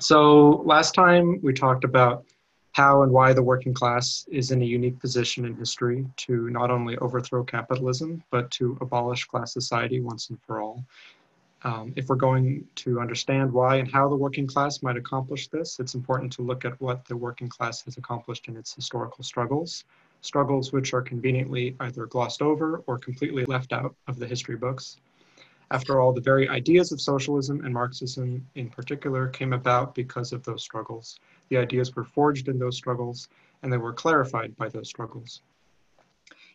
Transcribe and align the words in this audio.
So 0.00 0.62
last 0.64 0.94
time 0.94 1.40
we 1.42 1.52
talked 1.52 1.82
about 1.82 2.24
how 2.72 3.02
and 3.02 3.10
why 3.10 3.32
the 3.32 3.42
working 3.42 3.74
class 3.74 4.24
is 4.30 4.52
in 4.52 4.62
a 4.62 4.64
unique 4.64 5.00
position 5.00 5.44
in 5.44 5.56
history 5.56 6.06
to 6.16 6.48
not 6.50 6.70
only 6.70 6.96
overthrow 6.98 7.42
capitalism, 7.42 8.22
but 8.30 8.48
to 8.52 8.78
abolish 8.80 9.24
class 9.24 9.52
society 9.52 10.00
once 10.00 10.30
and 10.30 10.38
for 10.46 10.60
all. 10.60 10.84
Um, 11.64 11.92
if 11.96 12.08
we're 12.08 12.14
going 12.14 12.64
to 12.76 13.00
understand 13.00 13.52
why 13.52 13.76
and 13.76 13.90
how 13.90 14.08
the 14.08 14.14
working 14.14 14.46
class 14.46 14.80
might 14.80 14.96
accomplish 14.96 15.48
this, 15.48 15.80
it's 15.80 15.96
important 15.96 16.32
to 16.34 16.42
look 16.42 16.64
at 16.64 16.80
what 16.80 17.04
the 17.06 17.16
working 17.16 17.48
class 17.48 17.84
has 17.84 17.96
accomplished 17.96 18.46
in 18.46 18.56
its 18.56 18.72
historical 18.72 19.24
struggles, 19.24 19.82
struggles 20.20 20.72
which 20.72 20.94
are 20.94 21.02
conveniently 21.02 21.74
either 21.80 22.06
glossed 22.06 22.42
over 22.42 22.84
or 22.86 22.98
completely 22.98 23.44
left 23.46 23.72
out 23.72 23.96
of 24.06 24.20
the 24.20 24.26
history 24.28 24.56
books. 24.56 24.98
After 25.70 26.00
all, 26.00 26.14
the 26.14 26.20
very 26.20 26.48
ideas 26.48 26.92
of 26.92 27.00
socialism 27.00 27.62
and 27.62 27.74
Marxism 27.74 28.46
in 28.54 28.70
particular 28.70 29.28
came 29.28 29.52
about 29.52 29.94
because 29.94 30.32
of 30.32 30.42
those 30.42 30.62
struggles. 30.62 31.18
The 31.50 31.58
ideas 31.58 31.94
were 31.94 32.04
forged 32.04 32.48
in 32.48 32.58
those 32.58 32.76
struggles, 32.76 33.28
and 33.62 33.70
they 33.70 33.76
were 33.76 33.92
clarified 33.92 34.56
by 34.56 34.70
those 34.70 34.88
struggles. 34.88 35.42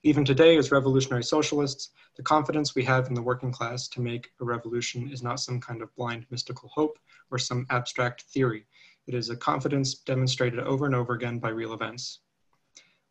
Even 0.02 0.26
today, 0.26 0.58
as 0.58 0.72
revolutionary 0.72 1.24
socialists, 1.24 1.92
the 2.16 2.24
confidence 2.24 2.76
we 2.76 2.84
have 2.84 3.08
in 3.08 3.14
the 3.14 3.22
working 3.22 3.52
class 3.52 3.88
to 3.90 4.02
make 4.02 4.32
a 4.42 4.44
revolution 4.44 5.10
is 5.12 5.22
not 5.22 5.40
some 5.40 5.62
kind 5.62 5.82
of 5.82 5.96
blind 5.96 6.26
mystical 6.30 6.70
hope 6.74 6.98
or 7.30 7.38
some 7.38 7.68
abstract 7.70 8.24
theory. 8.24 8.66
It 9.06 9.14
is 9.14 9.30
a 9.30 9.38
confidence 9.38 9.94
demonstrated 9.94 10.60
over 10.60 10.86
and 10.86 10.96
over 10.96 11.14
again 11.14 11.38
by 11.38 11.50
real 11.50 11.74
events. 11.74 12.20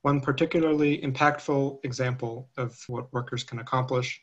One 0.02 0.20
particularly 0.20 1.00
impactful 1.00 1.84
example 1.84 2.48
of 2.56 2.76
what 2.88 3.12
workers 3.12 3.44
can 3.44 3.60
accomplish 3.60 4.20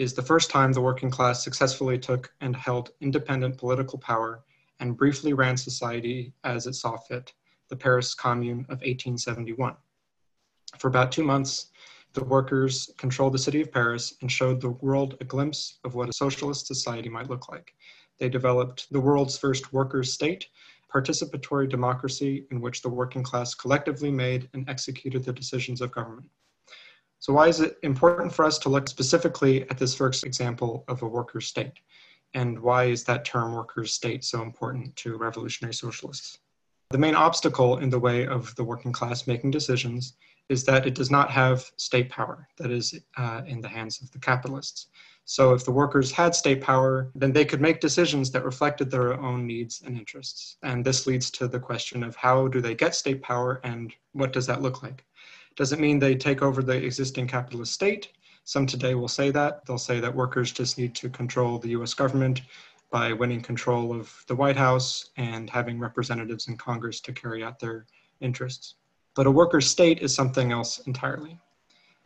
is 0.00 0.14
the 0.14 0.22
first 0.22 0.48
time 0.48 0.72
the 0.72 0.80
working 0.80 1.10
class 1.10 1.44
successfully 1.44 1.98
took 1.98 2.32
and 2.40 2.56
held 2.56 2.92
independent 3.02 3.58
political 3.58 3.98
power 3.98 4.42
and 4.80 4.96
briefly 4.96 5.34
ran 5.34 5.58
society 5.58 6.32
as 6.42 6.66
it 6.66 6.72
saw 6.72 6.96
fit, 6.96 7.34
the 7.68 7.76
Paris 7.76 8.14
Commune 8.14 8.60
of 8.70 8.78
1871. 8.78 9.76
For 10.78 10.88
about 10.88 11.12
two 11.12 11.22
months, 11.22 11.66
the 12.14 12.24
workers 12.24 12.88
controlled 12.96 13.34
the 13.34 13.38
city 13.38 13.60
of 13.60 13.70
Paris 13.70 14.14
and 14.22 14.32
showed 14.32 14.62
the 14.62 14.70
world 14.70 15.18
a 15.20 15.24
glimpse 15.24 15.80
of 15.84 15.94
what 15.94 16.08
a 16.08 16.14
socialist 16.14 16.66
society 16.66 17.10
might 17.10 17.28
look 17.28 17.50
like. 17.50 17.74
They 18.18 18.30
developed 18.30 18.90
the 18.90 19.00
world's 19.00 19.36
first 19.36 19.70
workers' 19.70 20.14
state, 20.14 20.46
participatory 20.90 21.68
democracy 21.68 22.46
in 22.50 22.62
which 22.62 22.80
the 22.80 22.88
working 22.88 23.22
class 23.22 23.54
collectively 23.54 24.10
made 24.10 24.48
and 24.54 24.66
executed 24.66 25.24
the 25.24 25.32
decisions 25.34 25.82
of 25.82 25.92
government. 25.92 26.30
So 27.20 27.34
why 27.34 27.48
is 27.48 27.60
it 27.60 27.78
important 27.82 28.32
for 28.32 28.46
us 28.46 28.58
to 28.60 28.70
look 28.70 28.88
specifically 28.88 29.68
at 29.68 29.78
this 29.78 29.94
first 29.94 30.24
example 30.24 30.84
of 30.88 31.02
a 31.02 31.08
worker 31.08 31.40
state? 31.40 31.74
And 32.32 32.58
why 32.58 32.84
is 32.84 33.04
that 33.04 33.26
term 33.26 33.54
workers 33.54 33.92
state 33.92 34.24
so 34.24 34.40
important 34.42 34.96
to 34.96 35.18
revolutionary 35.18 35.74
socialists? 35.74 36.38
The 36.90 36.98
main 36.98 37.14
obstacle 37.14 37.78
in 37.78 37.90
the 37.90 37.98
way 37.98 38.26
of 38.26 38.54
the 38.56 38.64
working 38.64 38.90
class 38.90 39.26
making 39.26 39.50
decisions 39.50 40.14
is 40.48 40.64
that 40.64 40.86
it 40.86 40.94
does 40.94 41.10
not 41.10 41.30
have 41.30 41.70
state 41.76 42.08
power 42.08 42.48
that 42.56 42.70
is 42.70 42.98
uh, 43.16 43.42
in 43.46 43.60
the 43.60 43.68
hands 43.68 44.00
of 44.00 44.10
the 44.10 44.18
capitalists. 44.18 44.88
So 45.26 45.52
if 45.52 45.64
the 45.64 45.70
workers 45.70 46.10
had 46.10 46.34
state 46.34 46.60
power, 46.60 47.12
then 47.14 47.32
they 47.32 47.44
could 47.44 47.60
make 47.60 47.80
decisions 47.80 48.32
that 48.32 48.44
reflected 48.44 48.90
their 48.90 49.20
own 49.20 49.46
needs 49.46 49.82
and 49.84 49.96
interests. 49.96 50.56
And 50.62 50.84
this 50.84 51.06
leads 51.06 51.30
to 51.32 51.46
the 51.46 51.60
question 51.60 52.02
of 52.02 52.16
how 52.16 52.48
do 52.48 52.60
they 52.60 52.74
get 52.74 52.96
state 52.96 53.22
power 53.22 53.60
and 53.62 53.94
what 54.12 54.32
does 54.32 54.46
that 54.46 54.62
look 54.62 54.82
like? 54.82 55.04
Doesn't 55.56 55.80
mean 55.80 55.98
they 55.98 56.14
take 56.14 56.42
over 56.42 56.62
the 56.62 56.76
existing 56.76 57.26
capitalist 57.26 57.72
state. 57.72 58.10
Some 58.44 58.66
today 58.66 58.94
will 58.94 59.08
say 59.08 59.30
that. 59.30 59.64
They'll 59.66 59.78
say 59.78 60.00
that 60.00 60.14
workers 60.14 60.52
just 60.52 60.78
need 60.78 60.94
to 60.96 61.08
control 61.08 61.58
the 61.58 61.70
US 61.70 61.94
government 61.94 62.42
by 62.90 63.12
winning 63.12 63.40
control 63.40 63.92
of 63.92 64.24
the 64.26 64.34
White 64.34 64.56
House 64.56 65.10
and 65.16 65.48
having 65.48 65.78
representatives 65.78 66.48
in 66.48 66.56
Congress 66.56 67.00
to 67.02 67.12
carry 67.12 67.44
out 67.44 67.60
their 67.60 67.86
interests. 68.20 68.74
But 69.14 69.26
a 69.26 69.30
worker 69.30 69.60
state 69.60 70.00
is 70.00 70.14
something 70.14 70.52
else 70.52 70.78
entirely. 70.86 71.38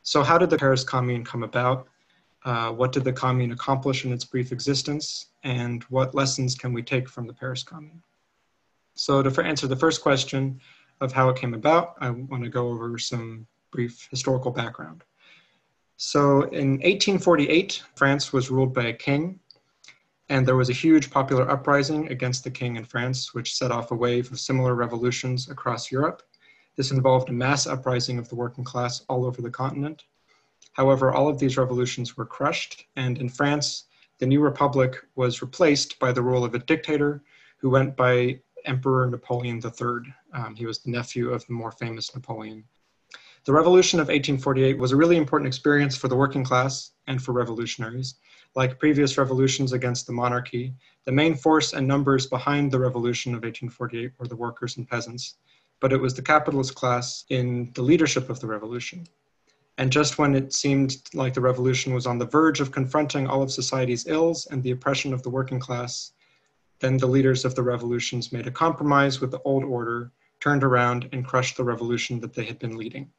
So, 0.03 0.23
how 0.23 0.37
did 0.37 0.51
the 0.51 0.59
Paris 0.59 0.85
Commune 0.85 1.25
come 1.25 1.43
about? 1.43 1.89
Uh, 2.45 2.71
what 2.71 2.93
did 2.93 3.05
the 3.05 3.13
Commune 3.13 3.53
accomplish 3.53 4.05
in 4.05 4.13
its 4.13 4.25
brief 4.25 4.53
existence? 4.53 5.29
And 5.45 5.83
what 5.85 6.15
lessons 6.15 6.55
can 6.55 6.75
we 6.75 6.83
take 6.83 7.09
from 7.09 7.27
the 7.27 7.33
Paris 7.33 7.63
Commune? 7.63 8.03
So, 8.95 9.23
to 9.23 9.43
answer 9.43 9.67
the 9.67 9.77
first 9.77 10.03
question, 10.03 10.61
of 11.05 11.13
how 11.13 11.29
it 11.29 11.37
came 11.37 11.55
about, 11.55 11.95
I 12.01 12.11
want 12.11 12.43
to 12.43 12.51
go 12.51 12.69
over 12.69 12.99
some 12.99 13.47
brief 13.71 14.09
historical 14.11 14.51
background. 14.51 15.05
So 15.97 16.43
in 16.43 16.73
1848, 16.81 17.83
France 17.95 18.33
was 18.33 18.51
ruled 18.51 18.75
by 18.75 18.87
a 18.87 18.93
king, 18.93 19.39
and 20.29 20.47
there 20.47 20.57
was 20.57 20.71
a 20.71 20.75
huge 20.75 21.11
popular 21.11 21.49
uprising 21.49 22.09
against 22.09 22.43
the 22.43 22.51
king 22.51 22.77
in 22.77 22.85
France, 22.85 23.35
which 23.35 23.55
set 23.55 23.71
off 23.71 23.91
a 23.91 23.95
wave 23.95 24.33
of 24.33 24.41
similar 24.41 24.75
revolutions 24.75 25.49
across 25.51 25.93
Europe. 25.93 26.23
This 26.77 26.91
involved 26.91 27.29
a 27.29 27.33
mass 27.33 27.67
uprising 27.67 28.19
of 28.19 28.29
the 28.29 28.35
working 28.35 28.65
class 28.65 29.05
all 29.09 29.25
over 29.25 29.41
the 29.43 29.51
continent. 29.51 30.05
However, 30.73 31.13
all 31.13 31.29
of 31.29 31.39
these 31.39 31.57
revolutions 31.57 32.17
were 32.17 32.27
crushed, 32.27 32.87
and 32.97 33.19
in 33.19 33.29
France, 33.29 33.85
the 34.19 34.27
new 34.27 34.41
republic 34.41 34.97
was 35.15 35.43
replaced 35.43 35.99
by 35.99 36.11
the 36.11 36.23
rule 36.23 36.45
of 36.45 36.55
a 36.55 36.59
dictator 36.59 37.23
who 37.59 37.71
went 37.71 37.97
by 37.97 38.41
Emperor 38.65 39.07
Napoleon 39.09 39.61
III. 39.65 40.15
Um, 40.33 40.55
he 40.55 40.67
was 40.67 40.81
the 40.81 40.91
nephew 40.91 41.31
of 41.31 41.47
the 41.47 41.53
more 41.53 41.73
famous 41.73 42.15
Napoleon. 42.15 42.65
The 43.45 43.53
Revolution 43.53 44.01
of 44.01 44.09
1848 44.09 44.79
was 44.79 44.93
a 44.93 44.97
really 44.97 45.19
important 45.19 45.47
experience 45.47 45.97
for 45.97 46.09
the 46.09 46.17
working 46.17 46.45
class 46.45 46.93
and 47.07 47.23
for 47.23 47.33
revolutionaries. 47.33 48.15
Like 48.55 48.79
previous 48.79 49.19
revolutions 49.19 49.75
against 49.75 50.07
the 50.07 50.15
monarchy, 50.15 50.75
the 51.05 51.13
main 51.13 51.35
force 51.35 51.75
and 51.75 51.87
numbers 51.87 52.27
behind 52.27 52.73
the 52.73 52.79
revolution 52.79 53.33
of 53.33 53.43
1848 53.43 54.13
were 54.19 54.29
the 54.29 54.37
workers 54.37 54.79
and 54.79 54.89
peasants, 54.89 55.37
but 55.81 55.93
it 55.93 56.01
was 56.01 56.15
the 56.15 56.23
capitalist 56.23 56.75
class 56.75 57.27
in 57.29 57.71
the 57.75 57.83
leadership 57.83 58.31
of 58.31 58.41
the 58.41 58.47
revolution. 58.47 59.07
And 59.77 59.93
just 59.93 60.19
when 60.19 60.35
it 60.35 60.55
seemed 60.55 61.03
like 61.13 61.35
the 61.35 61.41
revolution 61.41 61.93
was 61.93 62.07
on 62.07 62.17
the 62.17 62.27
verge 62.27 62.61
of 62.61 62.73
confronting 62.73 63.27
all 63.27 63.43
of 63.43 63.51
society's 63.51 64.07
ills 64.07 64.47
and 64.47 64.63
the 64.63 64.71
oppression 64.71 65.13
of 65.13 65.23
the 65.23 65.31
working 65.31 65.59
class, 65.59 66.13
then 66.85 66.99
the 66.99 67.07
leaders 67.07 67.47
of 67.47 67.55
the 67.55 67.63
revolutions 67.63 68.31
made 68.31 68.47
a 68.47 68.51
compromise 68.51 69.19
with 69.19 69.31
the 69.31 69.41
old 69.47 69.65
order, 69.65 70.13
turned 70.39 70.63
around, 70.63 71.09
and 71.13 71.25
crushed 71.25 71.57
the 71.57 71.65
revolution 71.65 72.21
that 72.21 72.35
they 72.35 72.45
had 72.45 72.59
been 72.59 72.77
leading. 72.77 73.11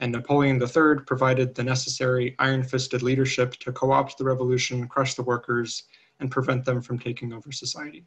And 0.00 0.10
Napoleon 0.10 0.58
III 0.58 1.04
provided 1.06 1.54
the 1.54 1.64
necessary 1.64 2.34
iron 2.38 2.62
fisted 2.62 3.02
leadership 3.02 3.56
to 3.56 3.72
co 3.72 3.92
opt 3.92 4.16
the 4.16 4.24
revolution, 4.24 4.88
crush 4.88 5.12
the 5.12 5.22
workers, 5.22 5.82
and 6.18 6.30
prevent 6.30 6.64
them 6.64 6.80
from 6.80 6.98
taking 6.98 7.34
over 7.34 7.52
society. 7.52 8.06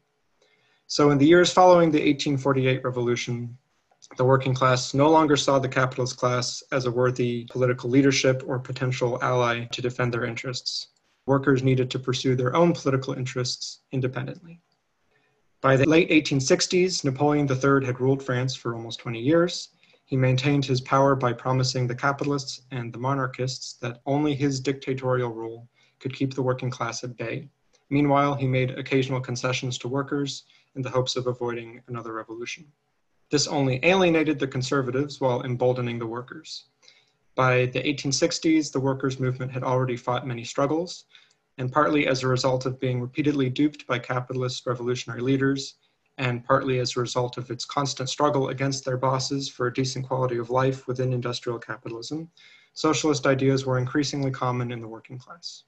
So, 0.88 1.12
in 1.12 1.20
the 1.20 1.28
years 1.28 1.54
following 1.54 1.92
the 1.92 2.00
1848 2.00 2.84
revolution, 2.84 3.56
the 4.18 4.26
working 4.26 4.56
class 4.56 4.96
no 4.96 5.12
longer 5.12 5.38
saw 5.38 5.60
the 5.60 5.70
capitalist 5.70 6.18
class 6.18 6.64
as 6.72 6.88
a 6.88 6.92
worthy 6.92 7.46
political 7.52 7.88
leadership 7.88 8.42
or 8.48 8.58
potential 8.58 9.20
ally 9.22 9.66
to 9.66 9.82
defend 9.84 10.12
their 10.12 10.26
interests. 10.26 10.88
Workers 11.28 11.62
needed 11.62 11.92
to 11.92 12.00
pursue 12.00 12.36
their 12.36 12.56
own 12.56 12.74
political 12.74 13.14
interests 13.14 13.82
independently. 13.92 14.60
By 15.60 15.76
the 15.76 15.90
late 15.90 16.12
1860s, 16.12 17.04
Napoleon 17.04 17.50
III 17.50 17.84
had 17.84 18.00
ruled 18.00 18.22
France 18.22 18.54
for 18.54 18.76
almost 18.76 19.00
20 19.00 19.20
years. 19.20 19.70
He 20.06 20.16
maintained 20.16 20.64
his 20.64 20.82
power 20.82 21.16
by 21.16 21.34
promising 21.34 21.88
the 21.88 21.96
capitalists 21.96 22.62
and 22.70 22.94
the 22.94 23.00
monarchists 23.00 23.74
that 23.82 24.02
only 24.06 24.36
his 24.36 24.60
dictatorial 24.60 25.32
rule 25.32 25.68
could 26.00 26.14
keep 26.14 26.36
the 26.36 26.44
working 26.44 26.70
class 26.70 27.04
at 27.04 27.18
bay. 27.18 27.50
Meanwhile, 27.90 28.36
he 28.36 28.46
made 28.46 28.70
occasional 28.72 29.20
concessions 29.20 29.80
to 29.80 29.88
workers 29.88 30.44
in 30.76 30.84
the 30.84 30.92
hopes 30.92 31.16
of 31.16 31.26
avoiding 31.26 31.82
another 31.88 32.14
revolution. 32.14 32.72
This 33.32 33.48
only 33.48 33.80
alienated 33.82 34.38
the 34.38 34.48
conservatives 34.48 35.20
while 35.20 35.42
emboldening 35.42 35.98
the 35.98 36.06
workers. 36.06 36.66
By 37.34 37.66
the 37.66 37.82
1860s, 37.82 38.72
the 38.72 38.80
workers' 38.80 39.20
movement 39.20 39.52
had 39.52 39.64
already 39.64 39.98
fought 39.98 40.28
many 40.28 40.44
struggles, 40.44 41.06
and 41.58 41.72
partly 41.72 42.08
as 42.08 42.24
a 42.24 42.28
result 42.28 42.66
of 42.66 42.80
being 42.80 43.02
repeatedly 43.02 43.50
duped 43.50 43.88
by 43.88 43.98
capitalist 43.98 44.66
revolutionary 44.66 45.22
leaders, 45.22 45.76
and 46.18 46.44
partly 46.44 46.80
as 46.80 46.96
a 46.96 47.00
result 47.00 47.38
of 47.38 47.52
its 47.52 47.66
constant 47.66 48.10
struggle 48.10 48.50
against 48.50 48.86
their 48.86 48.98
bosses 48.98 49.48
for 49.50 49.68
a 49.68 49.74
decent 49.74 50.08
quality 50.08 50.38
of 50.38 50.50
life 50.50 50.88
within 50.88 51.14
industrial 51.14 51.60
capitalism, 51.60 52.30
socialist 52.74 53.26
ideas 53.26 53.66
were 53.66 53.78
increasingly 53.78 54.32
common 54.32 54.72
in 54.72 54.82
the 54.82 54.88
working 54.88 55.18
class. 55.18 55.64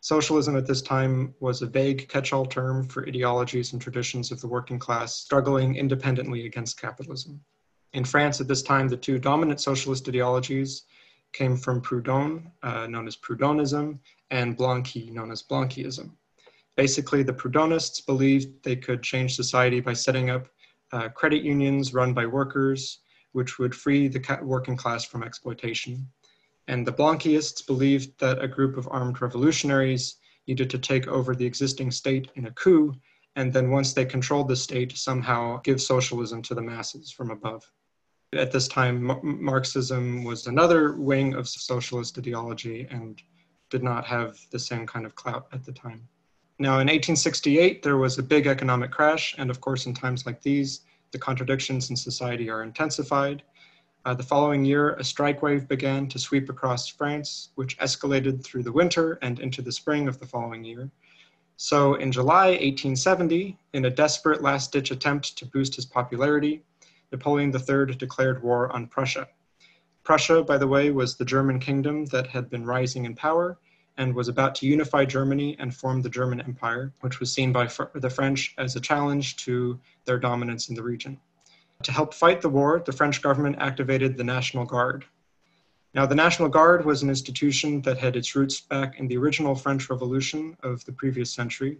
Socialism 0.00 0.54
at 0.56 0.66
this 0.66 0.82
time 0.82 1.34
was 1.40 1.62
a 1.62 1.66
vague 1.66 2.08
catch 2.08 2.32
all 2.32 2.44
term 2.44 2.86
for 2.86 3.08
ideologies 3.08 3.72
and 3.72 3.80
traditions 3.80 4.30
of 4.30 4.40
the 4.40 4.46
working 4.46 4.78
class 4.78 5.14
struggling 5.14 5.76
independently 5.76 6.44
against 6.44 6.80
capitalism. 6.80 7.40
In 7.94 8.04
France 8.04 8.40
at 8.40 8.48
this 8.48 8.62
time, 8.62 8.88
the 8.88 8.96
two 8.96 9.18
dominant 9.18 9.60
socialist 9.60 10.06
ideologies 10.08 10.82
came 11.32 11.56
from 11.56 11.80
Proudhon, 11.80 12.50
uh, 12.62 12.86
known 12.86 13.06
as 13.06 13.16
Proudhonism, 13.16 13.98
and 14.34 14.58
Blanqui, 14.58 15.10
known 15.10 15.30
as 15.30 15.42
Blanquism. 15.42 16.16
Basically, 16.76 17.22
the 17.22 17.32
Proudhonists 17.32 18.04
believed 18.04 18.62
they 18.62 18.76
could 18.76 19.02
change 19.02 19.36
society 19.36 19.80
by 19.80 19.92
setting 19.92 20.28
up 20.28 20.48
uh, 20.92 21.08
credit 21.08 21.42
unions 21.42 21.94
run 21.94 22.12
by 22.12 22.26
workers, 22.26 23.00
which 23.32 23.58
would 23.58 23.74
free 23.74 24.08
the 24.08 24.38
working 24.42 24.76
class 24.76 25.04
from 25.04 25.22
exploitation. 25.22 26.06
And 26.66 26.86
the 26.86 26.92
Blanquists 26.92 27.66
believed 27.66 28.18
that 28.18 28.42
a 28.42 28.48
group 28.48 28.76
of 28.76 28.88
armed 28.90 29.22
revolutionaries 29.22 30.16
needed 30.48 30.68
to 30.70 30.78
take 30.78 31.06
over 31.06 31.34
the 31.34 31.46
existing 31.46 31.90
state 31.90 32.30
in 32.34 32.46
a 32.46 32.50
coup 32.52 32.94
and 33.36 33.52
then 33.52 33.70
once 33.70 33.92
they 33.92 34.04
controlled 34.04 34.48
the 34.48 34.56
state, 34.56 34.96
somehow 34.96 35.60
give 35.64 35.80
socialism 35.82 36.40
to 36.42 36.54
the 36.54 36.62
masses 36.62 37.10
from 37.10 37.30
above. 37.30 37.68
At 38.32 38.52
this 38.52 38.68
time, 38.68 39.10
Marxism 39.22 40.24
was 40.24 40.46
another 40.46 40.94
wing 40.94 41.34
of 41.34 41.48
socialist 41.48 42.18
ideology 42.18 42.86
and 42.90 43.20
did 43.74 43.82
not 43.82 44.04
have 44.06 44.38
the 44.52 44.58
same 44.70 44.86
kind 44.86 45.04
of 45.04 45.16
clout 45.16 45.48
at 45.52 45.64
the 45.64 45.72
time. 45.72 46.00
Now, 46.60 46.74
in 46.74 46.86
1868, 46.86 47.82
there 47.82 47.96
was 47.96 48.16
a 48.16 48.22
big 48.22 48.46
economic 48.46 48.92
crash, 48.92 49.34
and 49.36 49.50
of 49.50 49.60
course, 49.60 49.86
in 49.86 49.94
times 49.94 50.26
like 50.26 50.40
these, 50.40 50.82
the 51.10 51.18
contradictions 51.18 51.90
in 51.90 51.96
society 51.96 52.48
are 52.48 52.62
intensified. 52.62 53.42
Uh, 54.04 54.14
the 54.14 54.22
following 54.22 54.64
year, 54.64 54.90
a 54.90 55.02
strike 55.02 55.42
wave 55.42 55.66
began 55.66 56.06
to 56.06 56.20
sweep 56.20 56.48
across 56.48 56.86
France, 56.86 57.48
which 57.56 57.76
escalated 57.78 58.44
through 58.44 58.62
the 58.62 58.70
winter 58.80 59.18
and 59.22 59.40
into 59.40 59.60
the 59.60 59.72
spring 59.72 60.06
of 60.06 60.20
the 60.20 60.26
following 60.34 60.62
year. 60.62 60.88
So, 61.56 61.94
in 61.94 62.12
July 62.12 62.50
1870, 62.50 63.58
in 63.72 63.86
a 63.86 63.90
desperate 63.90 64.40
last 64.40 64.70
ditch 64.70 64.92
attempt 64.92 65.36
to 65.38 65.46
boost 65.46 65.74
his 65.74 65.84
popularity, 65.84 66.62
Napoleon 67.10 67.52
III 67.52 67.96
declared 67.96 68.40
war 68.40 68.70
on 68.70 68.86
Prussia. 68.86 69.26
Prussia, 70.04 70.42
by 70.42 70.58
the 70.58 70.66
way, 70.66 70.90
was 70.90 71.16
the 71.16 71.24
German 71.24 71.58
kingdom 71.58 72.04
that 72.06 72.26
had 72.26 72.50
been 72.50 72.66
rising 72.66 73.06
in 73.06 73.14
power 73.14 73.56
and 73.96 74.14
was 74.14 74.28
about 74.28 74.54
to 74.56 74.66
unify 74.66 75.04
Germany 75.04 75.56
and 75.58 75.74
form 75.74 76.02
the 76.02 76.10
German 76.10 76.42
Empire, 76.42 76.92
which 77.00 77.20
was 77.20 77.32
seen 77.32 77.52
by 77.52 77.66
fr- 77.66 77.84
the 77.94 78.10
French 78.10 78.54
as 78.58 78.76
a 78.76 78.80
challenge 78.80 79.36
to 79.36 79.80
their 80.04 80.18
dominance 80.18 80.68
in 80.68 80.74
the 80.74 80.82
region. 80.82 81.18
To 81.84 81.92
help 81.92 82.12
fight 82.12 82.42
the 82.42 82.50
war, 82.50 82.82
the 82.84 82.92
French 82.92 83.22
government 83.22 83.56
activated 83.58 84.16
the 84.16 84.24
National 84.24 84.66
Guard. 84.66 85.06
Now, 85.94 86.04
the 86.04 86.14
National 86.14 86.50
Guard 86.50 86.84
was 86.84 87.02
an 87.02 87.08
institution 87.08 87.80
that 87.82 87.98
had 87.98 88.14
its 88.14 88.36
roots 88.36 88.60
back 88.60 88.98
in 88.98 89.08
the 89.08 89.16
original 89.16 89.54
French 89.54 89.88
Revolution 89.88 90.54
of 90.62 90.84
the 90.84 90.92
previous 90.92 91.32
century. 91.32 91.78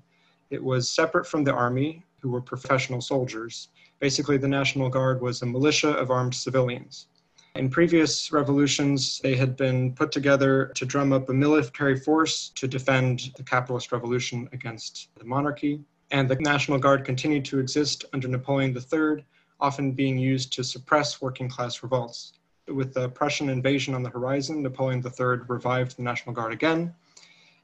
It 0.48 0.62
was 0.62 0.90
separate 0.90 1.26
from 1.26 1.44
the 1.44 1.52
army, 1.52 2.04
who 2.20 2.30
were 2.30 2.40
professional 2.40 3.02
soldiers. 3.02 3.68
Basically, 3.98 4.38
the 4.38 4.48
National 4.48 4.88
Guard 4.88 5.20
was 5.20 5.42
a 5.42 5.46
militia 5.46 5.90
of 5.90 6.10
armed 6.10 6.34
civilians. 6.34 7.08
In 7.56 7.70
previous 7.70 8.32
revolutions, 8.32 9.20
they 9.20 9.36
had 9.36 9.56
been 9.56 9.94
put 9.94 10.10
together 10.10 10.72
to 10.74 10.84
drum 10.84 11.12
up 11.12 11.28
a 11.28 11.32
military 11.32 11.96
force 11.96 12.48
to 12.56 12.66
defend 12.66 13.30
the 13.36 13.44
capitalist 13.44 13.92
revolution 13.92 14.48
against 14.52 15.08
the 15.14 15.24
monarchy. 15.24 15.80
And 16.10 16.28
the 16.28 16.34
National 16.40 16.78
Guard 16.78 17.04
continued 17.04 17.44
to 17.44 17.60
exist 17.60 18.06
under 18.12 18.26
Napoleon 18.26 18.76
III, 18.76 19.24
often 19.60 19.92
being 19.92 20.18
used 20.18 20.52
to 20.54 20.64
suppress 20.64 21.22
working 21.22 21.48
class 21.48 21.84
revolts. 21.84 22.32
With 22.66 22.92
the 22.92 23.10
Prussian 23.10 23.48
invasion 23.48 23.94
on 23.94 24.02
the 24.02 24.10
horizon, 24.10 24.60
Napoleon 24.60 25.00
III 25.04 25.44
revived 25.46 25.96
the 25.96 26.02
National 26.02 26.34
Guard 26.34 26.52
again 26.52 26.92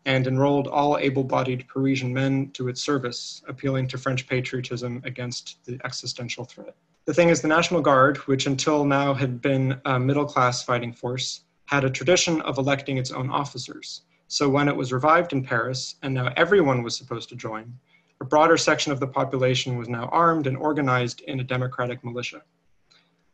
and 0.05 0.29
enrolled 0.29 0.69
all 0.69 0.99
able 0.99 1.25
bodied 1.25 1.67
Parisian 1.67 2.15
men 2.15 2.53
to 2.53 2.69
its 2.69 2.81
service, 2.81 3.43
appealing 3.49 3.89
to 3.89 3.99
French 3.99 4.29
patriotism 4.29 5.03
against 5.05 5.65
the 5.65 5.81
existential 5.85 6.45
threat. 6.45 6.77
The 7.07 7.15
thing 7.15 7.31
is, 7.31 7.41
the 7.41 7.49
National 7.49 7.81
Guard, 7.81 8.19
which 8.19 8.47
until 8.47 8.85
now 8.85 9.15
had 9.15 9.41
been 9.41 9.81
a 9.87 9.99
middle 9.99 10.27
class 10.27 10.63
fighting 10.63 10.93
force, 10.93 11.45
had 11.65 11.83
a 11.83 11.91
tradition 11.91 12.43
of 12.43 12.59
electing 12.59 12.99
its 12.99 13.11
own 13.11 13.31
officers. 13.31 14.03
So 14.29 14.49
when 14.49 14.69
it 14.69 14.77
was 14.77 14.93
revived 14.93 15.33
in 15.33 15.43
Paris, 15.43 15.97
and 16.03 16.13
now 16.13 16.31
everyone 16.37 16.83
was 16.83 16.97
supposed 16.97 17.31
to 17.31 17.37
join, 17.37 17.75
a 18.21 18.25
broader 18.25 18.59
section 18.59 18.93
of 18.93 19.01
the 19.01 19.07
population 19.07 19.79
was 19.79 19.89
now 19.89 20.11
armed 20.13 20.47
and 20.47 20.59
organized 20.59 21.23
in 21.23 21.41
a 21.41 21.45
democratic 21.45 22.05
militia. 22.05 22.43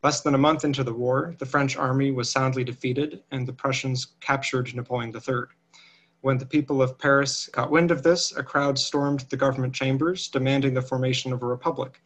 Less 0.01 0.21
than 0.21 0.33
a 0.33 0.39
month 0.39 0.63
into 0.63 0.83
the 0.83 0.93
war, 0.93 1.35
the 1.37 1.45
French 1.45 1.75
army 1.75 2.11
was 2.11 2.29
soundly 2.29 2.63
defeated 2.63 3.21
and 3.31 3.45
the 3.45 3.53
Prussians 3.53 4.15
captured 4.21 4.73
Napoleon 4.73 5.13
III. 5.13 5.43
When 6.21 6.37
the 6.37 6.45
people 6.45 6.81
of 6.81 6.97
Paris 6.97 7.49
got 7.51 7.69
wind 7.69 7.91
of 7.91 8.01
this, 8.01 8.35
a 8.37 8.43
crowd 8.43 8.79
stormed 8.79 9.21
the 9.29 9.37
government 9.37 9.73
chambers, 9.73 10.29
demanding 10.29 10.73
the 10.73 10.81
formation 10.81 11.33
of 11.33 11.43
a 11.43 11.45
republic. 11.45 12.01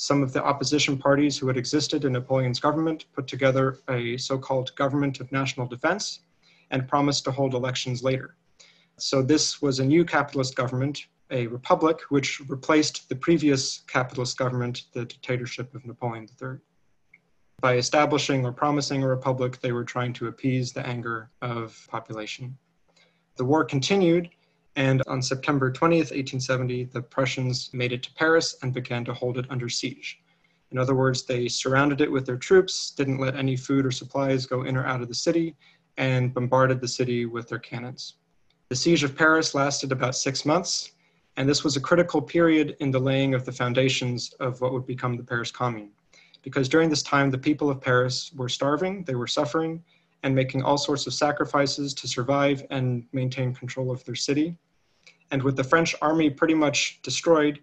Some 0.00 0.22
of 0.22 0.32
the 0.32 0.42
opposition 0.42 0.96
parties 0.96 1.36
who 1.36 1.46
had 1.46 1.58
existed 1.58 2.06
in 2.06 2.14
Napoleon's 2.14 2.58
government 2.58 3.04
put 3.12 3.26
together 3.26 3.80
a 3.90 4.16
so 4.16 4.38
called 4.38 4.74
government 4.74 5.20
of 5.20 5.30
national 5.30 5.66
defense 5.66 6.20
and 6.70 6.88
promised 6.88 7.24
to 7.24 7.30
hold 7.30 7.52
elections 7.52 8.02
later. 8.02 8.34
So, 8.96 9.20
this 9.20 9.60
was 9.60 9.78
a 9.78 9.84
new 9.84 10.06
capitalist 10.06 10.56
government, 10.56 11.06
a 11.30 11.48
republic, 11.48 12.00
which 12.08 12.40
replaced 12.48 13.10
the 13.10 13.14
previous 13.14 13.80
capitalist 13.88 14.38
government, 14.38 14.84
the 14.94 15.04
dictatorship 15.04 15.74
of 15.74 15.84
Napoleon 15.84 16.26
III. 16.40 16.60
By 17.60 17.76
establishing 17.76 18.46
or 18.46 18.52
promising 18.52 19.02
a 19.02 19.06
republic, 19.06 19.60
they 19.60 19.72
were 19.72 19.84
trying 19.84 20.14
to 20.14 20.28
appease 20.28 20.72
the 20.72 20.86
anger 20.86 21.30
of 21.42 21.86
population. 21.90 22.56
The 23.36 23.44
war 23.44 23.66
continued 23.66 24.30
and 24.76 25.02
on 25.06 25.20
September 25.20 25.70
20th, 25.70 26.12
1870, 26.12 26.84
the 26.84 27.02
Prussians 27.02 27.70
made 27.72 27.92
it 27.92 28.02
to 28.04 28.14
Paris 28.14 28.56
and 28.62 28.72
began 28.72 29.04
to 29.04 29.14
hold 29.14 29.38
it 29.38 29.46
under 29.50 29.68
siege. 29.68 30.20
In 30.70 30.78
other 30.78 30.94
words, 30.94 31.24
they 31.24 31.48
surrounded 31.48 32.00
it 32.00 32.10
with 32.10 32.24
their 32.24 32.36
troops, 32.36 32.92
didn't 32.92 33.18
let 33.18 33.34
any 33.34 33.56
food 33.56 33.84
or 33.84 33.90
supplies 33.90 34.46
go 34.46 34.62
in 34.62 34.76
or 34.76 34.86
out 34.86 35.02
of 35.02 35.08
the 35.08 35.14
city, 35.14 35.56
and 35.96 36.32
bombarded 36.32 36.80
the 36.80 36.88
city 36.88 37.26
with 37.26 37.48
their 37.48 37.58
cannons. 37.58 38.14
The 38.68 38.76
siege 38.76 39.02
of 39.02 39.16
Paris 39.16 39.54
lasted 39.54 39.90
about 39.90 40.14
six 40.14 40.46
months, 40.46 40.92
and 41.36 41.48
this 41.48 41.64
was 41.64 41.76
a 41.76 41.80
critical 41.80 42.22
period 42.22 42.76
in 42.78 42.92
the 42.92 43.00
laying 43.00 43.34
of 43.34 43.44
the 43.44 43.52
foundations 43.52 44.32
of 44.34 44.60
what 44.60 44.72
would 44.72 44.86
become 44.86 45.16
the 45.16 45.24
Paris 45.24 45.50
Commune. 45.50 45.90
Because 46.42 46.68
during 46.68 46.88
this 46.88 47.02
time, 47.02 47.30
the 47.30 47.38
people 47.38 47.68
of 47.68 47.80
Paris 47.80 48.32
were 48.34 48.48
starving, 48.48 49.02
they 49.04 49.16
were 49.16 49.26
suffering, 49.26 49.82
and 50.22 50.34
making 50.34 50.62
all 50.62 50.78
sorts 50.78 51.06
of 51.06 51.14
sacrifices 51.14 51.94
to 51.94 52.08
survive 52.08 52.64
and 52.70 53.04
maintain 53.12 53.54
control 53.54 53.90
of 53.90 54.04
their 54.04 54.14
city. 54.14 54.56
And 55.30 55.42
with 55.42 55.56
the 55.56 55.64
French 55.64 55.94
army 56.02 56.30
pretty 56.30 56.54
much 56.54 57.00
destroyed, 57.02 57.60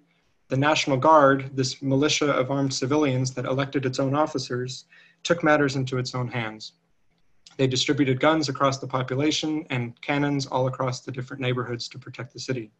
the 0.49 0.57
National 0.57 0.97
Guard, 0.97 1.51
this 1.53 1.81
militia 1.81 2.31
of 2.31 2.49
armed 2.51 2.73
civilians 2.73 3.33
that 3.33 3.45
elected 3.45 3.85
its 3.85 3.99
own 3.99 4.15
officers, 4.15 4.85
took 5.23 5.43
matters 5.43 5.75
into 5.75 5.97
its 5.97 6.15
own 6.15 6.27
hands. 6.29 6.73
They 7.57 7.67
distributed 7.67 8.19
guns 8.19 8.49
across 8.49 8.77
the 8.77 8.87
population 8.87 9.65
and 9.69 9.99
cannons 10.01 10.45
all 10.45 10.67
across 10.67 11.01
the 11.01 11.11
different 11.11 11.41
neighborhoods 11.41 11.87
to 11.89 11.99
protect 11.99 12.33
the 12.33 12.39
city. 12.39 12.71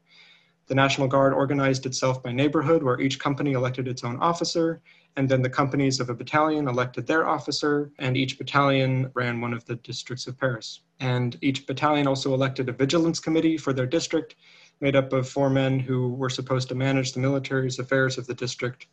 The 0.67 0.75
National 0.75 1.07
Guard 1.07 1.33
organized 1.33 1.85
itself 1.85 2.21
by 2.21 2.33
neighborhood, 2.33 2.83
where 2.83 2.99
each 2.99 3.19
company 3.19 3.53
elected 3.53 3.87
its 3.87 4.03
own 4.03 4.17
officer, 4.17 4.81
and 5.15 5.29
then 5.29 5.41
the 5.41 5.49
companies 5.49 6.01
of 6.01 6.09
a 6.09 6.13
battalion 6.13 6.67
elected 6.67 7.07
their 7.07 7.25
officer, 7.25 7.89
and 7.99 8.17
each 8.17 8.37
battalion 8.37 9.09
ran 9.13 9.39
one 9.39 9.53
of 9.53 9.63
the 9.65 9.75
districts 9.75 10.27
of 10.27 10.37
Paris. 10.37 10.81
And 10.99 11.37
each 11.41 11.65
battalion 11.65 12.05
also 12.05 12.33
elected 12.33 12.67
a 12.67 12.73
vigilance 12.73 13.21
committee 13.21 13.57
for 13.57 13.71
their 13.71 13.85
district, 13.85 14.35
made 14.81 14.97
up 14.97 15.13
of 15.13 15.29
four 15.29 15.49
men 15.49 15.79
who 15.79 16.09
were 16.13 16.29
supposed 16.29 16.67
to 16.67 16.75
manage 16.75 17.13
the 17.13 17.21
military's 17.21 17.79
affairs 17.79 18.17
of 18.17 18.27
the 18.27 18.33
district, 18.33 18.87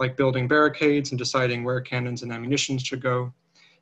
like 0.00 0.16
building 0.16 0.48
barricades 0.48 1.12
and 1.12 1.18
deciding 1.18 1.62
where 1.62 1.80
cannons 1.80 2.24
and 2.24 2.32
ammunition 2.32 2.76
should 2.76 3.00
go. 3.00 3.32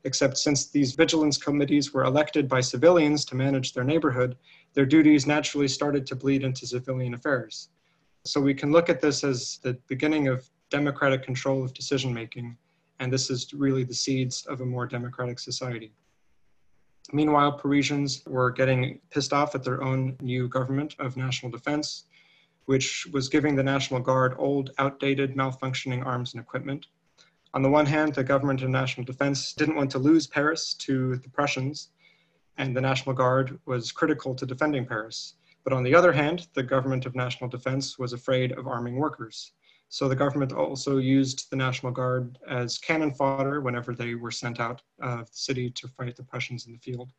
Except 0.04 0.36
since 0.36 0.66
these 0.66 0.94
vigilance 0.94 1.38
committees 1.38 1.94
were 1.94 2.04
elected 2.04 2.46
by 2.46 2.60
civilians 2.60 3.24
to 3.24 3.34
manage 3.34 3.72
their 3.72 3.84
neighborhood, 3.84 4.36
their 4.74 4.86
duties 4.86 5.26
naturally 5.26 5.68
started 5.68 6.06
to 6.06 6.16
bleed 6.16 6.44
into 6.44 6.66
civilian 6.66 7.14
affairs. 7.14 7.70
So 8.24 8.40
we 8.40 8.54
can 8.54 8.72
look 8.72 8.88
at 8.88 9.00
this 9.00 9.24
as 9.24 9.58
the 9.62 9.74
beginning 9.88 10.28
of 10.28 10.48
democratic 10.70 11.22
control 11.22 11.64
of 11.64 11.72
decision 11.72 12.12
making, 12.12 12.56
and 13.00 13.12
this 13.12 13.30
is 13.30 13.52
really 13.54 13.84
the 13.84 13.94
seeds 13.94 14.44
of 14.46 14.60
a 14.60 14.66
more 14.66 14.86
democratic 14.86 15.38
society. 15.38 15.92
Meanwhile, 17.12 17.52
Parisians 17.52 18.22
were 18.26 18.50
getting 18.50 19.00
pissed 19.10 19.32
off 19.32 19.54
at 19.54 19.64
their 19.64 19.82
own 19.82 20.16
new 20.20 20.46
government 20.48 20.94
of 20.98 21.16
national 21.16 21.50
defense, 21.50 22.04
which 22.66 23.06
was 23.12 23.30
giving 23.30 23.56
the 23.56 23.62
National 23.62 23.98
Guard 23.98 24.34
old, 24.36 24.72
outdated, 24.76 25.34
malfunctioning 25.34 26.04
arms 26.04 26.34
and 26.34 26.42
equipment. 26.42 26.86
On 27.54 27.62
the 27.62 27.70
one 27.70 27.86
hand, 27.86 28.14
the 28.14 28.22
government 28.22 28.62
of 28.62 28.68
national 28.68 29.06
defense 29.06 29.54
didn't 29.54 29.76
want 29.76 29.90
to 29.92 29.98
lose 29.98 30.26
Paris 30.26 30.74
to 30.74 31.16
the 31.16 31.30
Prussians, 31.30 31.88
and 32.58 32.76
the 32.76 32.80
National 32.80 33.14
Guard 33.14 33.58
was 33.66 33.92
critical 33.92 34.34
to 34.34 34.44
defending 34.44 34.84
Paris. 34.84 35.34
But 35.64 35.72
on 35.72 35.84
the 35.84 35.94
other 35.94 36.12
hand, 36.12 36.48
the 36.54 36.62
government 36.62 37.06
of 37.06 37.14
national 37.14 37.48
defense 37.48 37.98
was 37.98 38.12
afraid 38.12 38.52
of 38.52 38.66
arming 38.66 38.96
workers. 38.96 39.52
So 39.88 40.08
the 40.08 40.16
government 40.16 40.52
also 40.52 40.98
used 40.98 41.48
the 41.50 41.56
National 41.56 41.92
Guard 41.92 42.38
as 42.48 42.76
cannon 42.78 43.14
fodder 43.14 43.60
whenever 43.60 43.94
they 43.94 44.14
were 44.14 44.30
sent 44.30 44.60
out 44.60 44.82
of 45.00 45.30
the 45.30 45.36
city 45.36 45.70
to 45.70 45.88
fight 45.88 46.16
the 46.16 46.24
Prussians 46.24 46.66
in 46.66 46.72
the 46.72 46.78
field. 46.78 47.12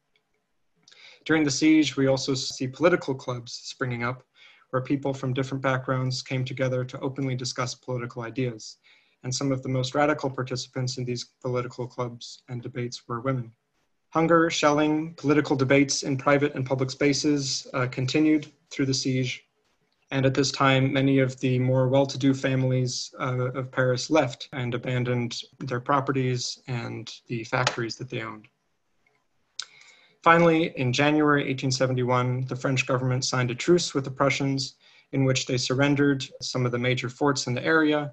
During 1.25 1.43
the 1.43 1.51
siege, 1.51 1.98
we 1.98 2.08
also 2.08 2.34
see 2.34 2.67
political 2.67 3.15
clubs 3.15 3.53
springing 3.53 4.03
up 4.03 4.24
where 4.69 4.81
people 4.81 5.13
from 5.13 5.34
different 5.34 5.63
backgrounds 5.63 6.22
came 6.22 6.46
together 6.46 6.86
to 6.86 7.00
openly 7.00 7.36
discuss 7.36 7.74
political 7.74 8.22
ideas. 8.22 8.77
And 9.24 9.34
some 9.34 9.51
of 9.51 9.63
the 9.63 9.69
most 9.69 9.96
radical 9.96 10.29
participants 10.29 10.98
in 10.98 11.05
these 11.05 11.31
political 11.41 11.88
clubs 11.88 12.43
and 12.50 12.62
debates 12.62 13.08
were 13.08 13.22
women. 13.22 13.51
Hunger, 14.10 14.50
shelling, 14.50 15.13
political 15.16 15.56
debates 15.56 16.04
in 16.04 16.18
private 16.18 16.56
and 16.56 16.66
public 16.66 16.89
spaces 16.89 17.68
uh, 17.74 17.88
continued 17.88 18.51
through 18.72 18.88
the 18.88 18.94
siege. 18.94 19.44
And 20.12 20.25
at 20.25 20.34
this 20.34 20.51
time, 20.51 20.92
many 20.92 21.20
of 21.20 21.39
the 21.39 21.60
more 21.60 21.88
well 21.88 22.08
to 22.08 22.18
do 22.18 22.34
families 22.34 23.13
uh, 23.20 23.51
of 23.51 23.72
Paris 23.72 24.10
left 24.10 24.50
and 24.54 24.74
abandoned 24.74 25.39
their 25.60 25.80
properties 25.80 26.60
and 26.68 27.12
the 27.28 27.44
factories 27.44 27.96
that 27.98 28.10
they 28.10 28.24
owned. 28.24 28.48
Finally, 30.24 30.74
in 30.75 30.92
January 30.92 31.42
1871, 31.42 32.46
the 32.48 32.56
French 32.56 32.88
government 32.88 33.24
signed 33.24 33.51
a 33.51 33.56
truce 33.56 33.94
with 33.94 34.04
the 34.04 34.12
Prussians 34.12 34.75
in 35.12 35.24
which 35.24 35.46
they 35.46 35.58
surrendered 35.58 36.25
some 36.42 36.66
of 36.66 36.72
the 36.72 36.80
major 36.80 37.10
forts 37.10 37.48
in 37.48 37.54
the 37.54 37.63
area 37.63 38.12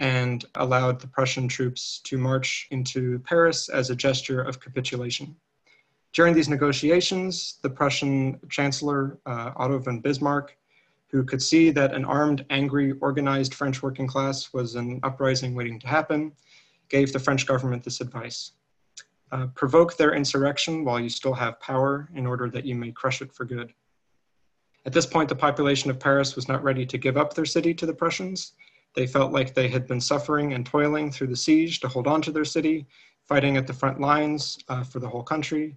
and 0.00 0.46
allowed 0.54 0.98
the 0.98 1.06
Prussian 1.06 1.46
troops 1.46 2.00
to 2.04 2.16
march 2.16 2.66
into 2.70 3.18
Paris 3.20 3.68
as 3.68 3.90
a 3.90 3.94
gesture 3.94 4.40
of 4.40 4.58
capitulation. 4.58 5.36
During 6.12 6.34
these 6.34 6.48
negotiations, 6.48 7.58
the 7.62 7.70
Prussian 7.70 8.40
Chancellor 8.48 9.18
uh, 9.26 9.52
Otto 9.56 9.78
von 9.78 10.00
Bismarck, 10.00 10.56
who 11.08 11.22
could 11.22 11.42
see 11.42 11.70
that 11.70 11.94
an 11.94 12.04
armed, 12.04 12.44
angry, 12.50 12.92
organized 13.00 13.54
French 13.54 13.82
working 13.82 14.06
class 14.06 14.52
was 14.52 14.74
an 14.74 15.00
uprising 15.02 15.54
waiting 15.54 15.78
to 15.80 15.86
happen, 15.86 16.32
gave 16.88 17.12
the 17.12 17.18
French 17.18 17.46
government 17.46 17.84
this 17.84 18.00
advice. 18.00 18.52
Uh, 19.32 19.46
provoke 19.48 19.96
their 19.96 20.14
insurrection 20.14 20.84
while 20.84 20.98
you 20.98 21.08
still 21.08 21.34
have 21.34 21.60
power 21.60 22.08
in 22.14 22.26
order 22.26 22.48
that 22.48 22.64
you 22.64 22.74
may 22.74 22.90
crush 22.90 23.22
it 23.22 23.32
for 23.32 23.44
good. 23.44 23.72
At 24.86 24.92
this 24.92 25.06
point, 25.06 25.28
the 25.28 25.36
population 25.36 25.90
of 25.90 26.00
Paris 26.00 26.34
was 26.34 26.48
not 26.48 26.64
ready 26.64 26.86
to 26.86 26.98
give 26.98 27.16
up 27.16 27.34
their 27.34 27.44
city 27.44 27.74
to 27.74 27.86
the 27.86 27.92
Prussians, 27.92 28.54
they 28.94 29.06
felt 29.06 29.32
like 29.32 29.54
they 29.54 29.68
had 29.68 29.86
been 29.86 30.00
suffering 30.00 30.52
and 30.52 30.66
toiling 30.66 31.10
through 31.10 31.28
the 31.28 31.36
siege 31.36 31.80
to 31.80 31.88
hold 31.88 32.06
on 32.06 32.20
to 32.22 32.32
their 32.32 32.44
city, 32.44 32.86
fighting 33.24 33.56
at 33.56 33.66
the 33.66 33.72
front 33.72 34.00
lines 34.00 34.58
uh, 34.68 34.82
for 34.82 34.98
the 34.98 35.08
whole 35.08 35.22
country. 35.22 35.76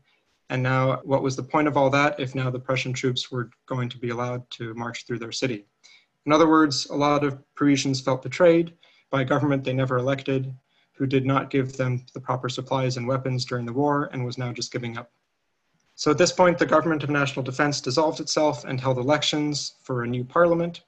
And 0.50 0.62
now, 0.62 1.00
what 1.04 1.24
was 1.24 1.36
the 1.36 1.44
point 1.44 1.68
of 1.68 1.78
all 1.78 1.90
that 1.92 2.20
if 2.20 2.36
now 2.36 2.50
the 2.50 2.60
Prussian 2.60 2.94
troops 2.94 3.32
were 3.32 3.50
going 3.66 3.90
to 3.90 3.98
be 3.98 4.10
allowed 4.10 4.50
to 4.52 4.74
march 4.74 5.06
through 5.06 5.20
their 5.20 5.32
city? 5.32 5.66
In 6.26 6.32
other 6.32 6.50
words, 6.50 6.88
a 6.88 6.96
lot 6.96 7.24
of 7.24 7.40
Parisians 7.56 8.02
felt 8.02 8.22
betrayed 8.22 8.74
by 9.10 9.22
a 9.22 9.26
government 9.26 9.64
they 9.64 9.74
never 9.74 9.98
elected, 9.98 10.54
who 10.94 11.06
did 11.06 11.26
not 11.26 11.50
give 11.50 11.76
them 11.76 12.06
the 12.14 12.20
proper 12.20 12.50
supplies 12.50 12.98
and 12.98 13.08
weapons 13.08 13.46
during 13.46 13.66
the 13.66 13.74
war 13.74 14.10
and 14.12 14.24
was 14.24 14.38
now 14.38 14.52
just 14.52 14.72
giving 14.72 14.98
up. 14.98 15.12
So 15.96 16.12
at 16.12 16.18
this 16.18 16.32
point, 16.32 16.58
the 16.58 16.66
government 16.66 17.04
of 17.04 17.10
national 17.10 17.44
defense 17.44 17.80
dissolved 17.82 18.20
itself 18.20 18.64
and 18.66 18.80
held 18.80 18.98
elections 18.98 19.76
for 19.84 20.04
a 20.04 20.08
new 20.08 20.24
parliament 20.24 20.82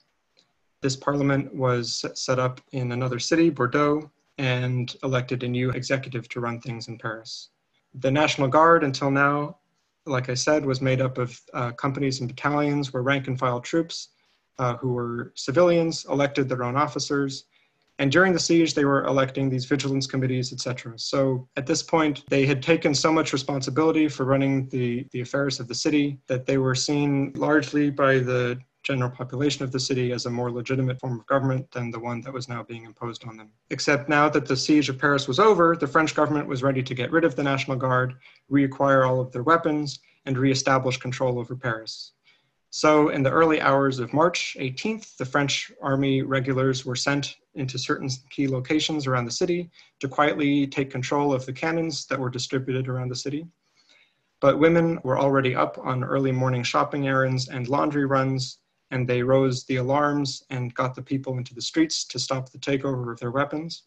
this 0.86 0.96
parliament 0.96 1.52
was 1.52 2.06
set 2.14 2.38
up 2.38 2.62
in 2.72 2.92
another 2.92 3.18
city, 3.18 3.50
Bordeaux, 3.50 4.12
and 4.38 4.96
elected 5.02 5.42
a 5.42 5.48
new 5.48 5.72
executive 5.72 6.30
to 6.30 6.40
run 6.40 6.62
things 6.62 6.90
in 6.90 7.00
Paris. 7.00 7.50
The 7.96 8.12
National 8.12 8.48
Guard, 8.48 8.84
until 8.84 9.10
now, 9.10 9.58
like 10.06 10.30
I 10.30 10.36
said, 10.36 10.64
was 10.64 10.82
made 10.82 11.02
up 11.02 11.18
of 11.18 11.42
uh, 11.56 11.72
companies 11.72 12.20
and 12.20 12.30
battalions 12.30 12.94
where 12.94 13.02
rank 13.02 13.28
and 13.28 13.40
file 13.40 13.62
troops 13.62 14.10
uh, 14.60 14.76
who 14.76 14.94
were 14.94 15.34
civilians 15.34 16.06
elected 16.06 16.48
their 16.48 16.64
own 16.64 16.76
officers. 16.76 17.46
And 17.98 18.12
during 18.12 18.32
the 18.32 18.40
siege, 18.40 18.76
they 18.76 18.86
were 18.86 19.06
electing 19.06 19.50
these 19.50 19.66
vigilance 19.66 20.06
committees, 20.06 20.54
etc. 20.54 21.00
So 21.00 21.48
at 21.58 21.66
this 21.66 21.82
point, 21.82 22.26
they 22.30 22.46
had 22.46 22.62
taken 22.62 22.94
so 22.94 23.12
much 23.12 23.34
responsibility 23.34 24.08
for 24.08 24.24
running 24.26 24.70
the, 24.70 25.08
the 25.14 25.22
affairs 25.22 25.60
of 25.60 25.68
the 25.68 25.74
city 25.74 26.20
that 26.28 26.46
they 26.46 26.60
were 26.60 26.76
seen 26.76 27.32
largely 27.36 27.90
by 27.90 28.20
the 28.20 28.60
general 28.86 29.10
population 29.10 29.64
of 29.64 29.72
the 29.72 29.80
city 29.80 30.12
as 30.12 30.26
a 30.26 30.30
more 30.30 30.52
legitimate 30.52 31.00
form 31.00 31.20
of 31.20 31.26
government 31.26 31.70
than 31.72 31.90
the 31.90 32.00
one 32.00 32.22
that 32.22 32.34
was 32.34 32.48
now 32.48 32.64
being 32.64 32.86
imposed 32.86 33.26
on 33.26 33.36
them. 33.36 33.50
Except 33.72 34.08
now 34.08 34.30
that 34.30 34.46
the 34.46 34.56
siege 34.56 34.90
of 34.90 35.00
Paris 35.00 35.28
was 35.28 35.40
over, 35.40 35.76
the 35.76 35.88
French 35.88 36.14
government 36.14 36.48
was 36.48 36.64
ready 36.64 36.84
to 36.84 36.94
get 36.94 37.12
rid 37.12 37.26
of 37.26 37.36
the 37.36 37.44
National 37.44 37.76
Guard, 37.76 38.16
reacquire 38.52 39.08
all 39.08 39.20
of 39.20 39.32
their 39.32 39.44
weapons, 39.44 40.00
and 40.26 40.38
reestablish 40.38 40.98
control 40.98 41.40
over 41.40 41.56
Paris. 41.56 42.14
So, 42.70 43.10
in 43.10 43.24
the 43.24 43.32
early 43.32 43.62
hours 43.62 44.00
of 44.00 44.14
March 44.14 44.58
18th, 44.60 45.16
the 45.18 45.26
French 45.26 45.72
army 45.82 46.22
regulars 46.22 46.86
were 46.86 46.96
sent 46.96 47.38
into 47.54 47.80
certain 47.80 48.10
key 48.30 48.48
locations 48.48 49.08
around 49.08 49.26
the 49.26 49.32
city 49.32 49.72
to 50.02 50.10
quietly 50.10 50.68
take 50.68 50.92
control 50.92 51.34
of 51.34 51.46
the 51.46 51.54
cannons 51.54 52.06
that 52.08 52.20
were 52.20 52.30
distributed 52.30 52.88
around 52.88 53.08
the 53.08 53.16
city. 53.16 53.48
But 54.42 54.60
women 54.60 55.00
were 55.04 55.18
already 55.18 55.56
up 55.56 55.78
on 55.78 56.04
early 56.04 56.34
morning 56.34 56.64
shopping 56.64 57.08
errands 57.08 57.48
and 57.48 57.70
laundry 57.70 58.06
runs, 58.06 58.60
and 58.92 59.08
they 59.08 59.24
rose 59.24 59.66
the 59.66 59.78
alarms 59.78 60.44
and 60.50 60.74
got 60.74 60.96
the 60.96 61.02
people 61.02 61.38
into 61.38 61.54
the 61.54 61.62
streets 61.62 62.06
to 62.06 62.20
stop 62.20 62.50
the 62.50 62.58
takeover 62.58 63.12
of 63.12 63.20
their 63.20 63.32
weapons. 63.32 63.84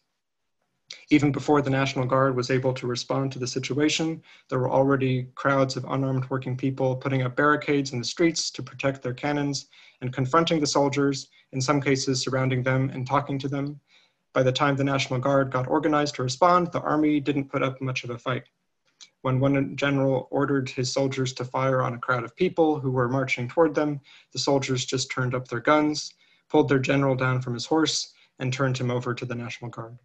Even 1.11 1.31
before 1.31 1.61
the 1.61 1.69
National 1.69 2.05
Guard 2.05 2.35
was 2.35 2.49
able 2.49 2.73
to 2.73 2.87
respond 2.87 3.31
to 3.31 3.39
the 3.39 3.47
situation, 3.47 4.21
there 4.49 4.59
were 4.59 4.71
already 4.71 5.27
crowds 5.35 5.77
of 5.77 5.85
unarmed 5.85 6.27
working 6.29 6.57
people 6.57 6.95
putting 6.95 7.21
up 7.21 7.35
barricades 7.35 7.93
in 7.93 7.99
the 7.99 8.05
streets 8.05 8.49
to 8.51 8.63
protect 8.63 9.03
their 9.03 9.13
cannons 9.13 9.67
and 10.01 10.11
confronting 10.11 10.59
the 10.59 10.67
soldiers, 10.67 11.29
in 11.51 11.61
some 11.61 11.79
cases 11.79 12.21
surrounding 12.21 12.63
them 12.63 12.89
and 12.89 13.05
talking 13.05 13.37
to 13.37 13.47
them. 13.47 13.79
By 14.33 14.43
the 14.43 14.51
time 14.51 14.75
the 14.75 14.83
National 14.83 15.19
Guard 15.19 15.51
got 15.51 15.67
organized 15.67 16.15
to 16.15 16.23
respond, 16.23 16.71
the 16.71 16.81
army 16.81 17.19
didn't 17.19 17.51
put 17.51 17.63
up 17.63 17.79
much 17.81 18.03
of 18.03 18.09
a 18.09 18.17
fight 18.17 18.43
when 19.21 19.39
one 19.39 19.75
general 19.75 20.27
ordered 20.31 20.69
his 20.69 20.91
soldiers 20.91 21.33
to 21.33 21.45
fire 21.45 21.81
on 21.81 21.93
a 21.93 21.99
crowd 21.99 22.23
of 22.23 22.35
people 22.35 22.79
who 22.79 22.91
were 22.91 23.09
marching 23.09 23.47
toward 23.47 23.75
them, 23.75 23.99
the 24.31 24.39
soldiers 24.39 24.85
just 24.85 25.11
turned 25.11 25.35
up 25.35 25.47
their 25.47 25.59
guns, 25.59 26.13
pulled 26.49 26.69
their 26.69 26.79
general 26.79 27.15
down 27.15 27.41
from 27.41 27.53
his 27.53 27.65
horse, 27.65 28.13
and 28.39 28.53
turned 28.53 28.77
him 28.77 28.89
over 28.89 29.13
to 29.13 29.25
the 29.25 29.35
National 29.35 29.69
Guard. 29.69 29.97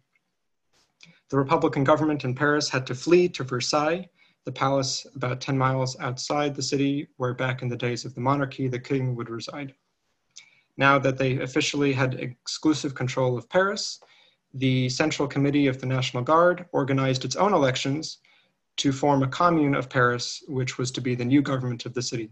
The 1.29 1.37
Republican 1.37 1.83
government 1.83 2.25
in 2.25 2.35
Paris 2.35 2.69
had 2.69 2.85
to 2.87 2.95
flee 2.95 3.29
to 3.29 3.43
Versailles, 3.43 4.09
the 4.43 4.51
palace 4.51 5.07
about 5.15 5.41
10 5.41 5.57
miles 5.57 5.97
outside 5.99 6.53
the 6.53 6.61
city, 6.61 7.07
where 7.17 7.33
back 7.33 7.61
in 7.61 7.69
the 7.69 7.77
days 7.77 8.05
of 8.05 8.13
the 8.13 8.21
monarchy, 8.21 8.67
the 8.67 8.79
king 8.79 9.15
would 9.15 9.29
reside. 9.29 9.73
Now 10.77 10.99
that 10.99 11.17
they 11.17 11.39
officially 11.39 11.93
had 11.93 12.15
exclusive 12.15 12.93
control 12.93 13.37
of 13.37 13.49
Paris, 13.49 13.99
the 14.53 14.89
Central 14.89 15.27
Committee 15.27 15.67
of 15.67 15.79
the 15.79 15.87
National 15.87 16.21
Guard 16.21 16.65
organized 16.73 17.25
its 17.25 17.35
own 17.35 17.53
elections 17.53 18.19
to 18.77 18.91
form 18.91 19.23
a 19.23 19.27
commune 19.27 19.75
of 19.75 19.89
Paris, 19.89 20.43
which 20.47 20.77
was 20.77 20.91
to 20.91 21.01
be 21.01 21.15
the 21.15 21.25
new 21.25 21.41
government 21.41 21.85
of 21.85 21.93
the 21.93 22.01
city. 22.01 22.29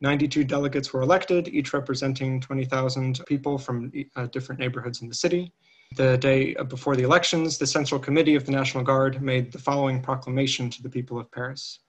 92 0.00 0.42
delegates 0.44 0.92
were 0.92 1.02
elected, 1.02 1.48
each 1.48 1.72
representing 1.72 2.40
20,000 2.40 3.20
people 3.26 3.56
from 3.56 3.92
uh, 4.16 4.26
different 4.26 4.60
neighborhoods 4.60 5.00
in 5.00 5.08
the 5.08 5.14
city. 5.14 5.52
The 5.96 6.18
day 6.18 6.54
before 6.68 6.96
the 6.96 7.04
elections, 7.04 7.58
the 7.58 7.66
Central 7.66 8.00
Committee 8.00 8.34
of 8.34 8.44
the 8.44 8.52
National 8.52 8.82
Guard 8.82 9.22
made 9.22 9.52
the 9.52 9.58
following 9.58 10.02
proclamation 10.02 10.70
to 10.70 10.82
the 10.82 10.88
people 10.88 11.20
of 11.20 11.30
Paris. 11.30 11.80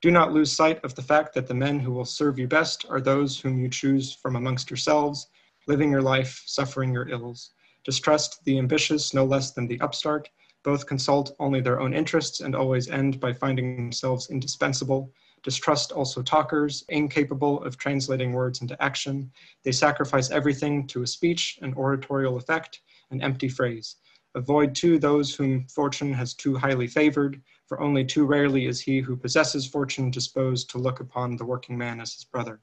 Do 0.00 0.10
not 0.10 0.32
lose 0.32 0.52
sight 0.52 0.82
of 0.84 0.94
the 0.94 1.02
fact 1.02 1.34
that 1.34 1.46
the 1.46 1.54
men 1.54 1.80
who 1.80 1.90
will 1.92 2.04
serve 2.04 2.38
you 2.38 2.46
best 2.46 2.86
are 2.88 3.00
those 3.00 3.40
whom 3.40 3.58
you 3.58 3.68
choose 3.68 4.14
from 4.14 4.36
amongst 4.36 4.70
yourselves, 4.70 5.28
living 5.66 5.90
your 5.90 6.02
life, 6.02 6.42
suffering 6.46 6.92
your 6.92 7.08
ills. 7.08 7.50
Distrust 7.84 8.44
the 8.44 8.58
ambitious 8.58 9.12
no 9.12 9.24
less 9.24 9.52
than 9.52 9.66
the 9.66 9.80
upstart, 9.80 10.28
both 10.62 10.86
consult 10.86 11.34
only 11.38 11.60
their 11.60 11.80
own 11.80 11.94
interests 11.94 12.40
and 12.40 12.54
always 12.54 12.88
end 12.88 13.18
by 13.20 13.32
finding 13.32 13.76
themselves 13.76 14.30
indispensable. 14.30 15.12
Distrust 15.42 15.92
also 15.92 16.22
talkers, 16.22 16.84
incapable 16.88 17.62
of 17.64 17.78
translating 17.78 18.32
words 18.32 18.60
into 18.60 18.80
action. 18.82 19.30
They 19.64 19.72
sacrifice 19.72 20.30
everything 20.30 20.86
to 20.88 21.02
a 21.02 21.06
speech, 21.06 21.58
an 21.62 21.72
oratorial 21.74 22.36
effect, 22.36 22.82
an 23.10 23.22
empty 23.22 23.48
phrase. 23.48 23.96
Avoid 24.34 24.74
too 24.74 24.98
those 24.98 25.34
whom 25.34 25.66
fortune 25.66 26.12
has 26.12 26.34
too 26.34 26.56
highly 26.56 26.86
favored, 26.86 27.40
for 27.66 27.80
only 27.80 28.04
too 28.04 28.26
rarely 28.26 28.66
is 28.66 28.80
he 28.80 29.00
who 29.00 29.16
possesses 29.16 29.66
fortune 29.66 30.10
disposed 30.10 30.70
to 30.70 30.78
look 30.78 31.00
upon 31.00 31.36
the 31.36 31.44
working 31.44 31.76
man 31.76 32.00
as 32.00 32.12
his 32.12 32.24
brother. 32.24 32.60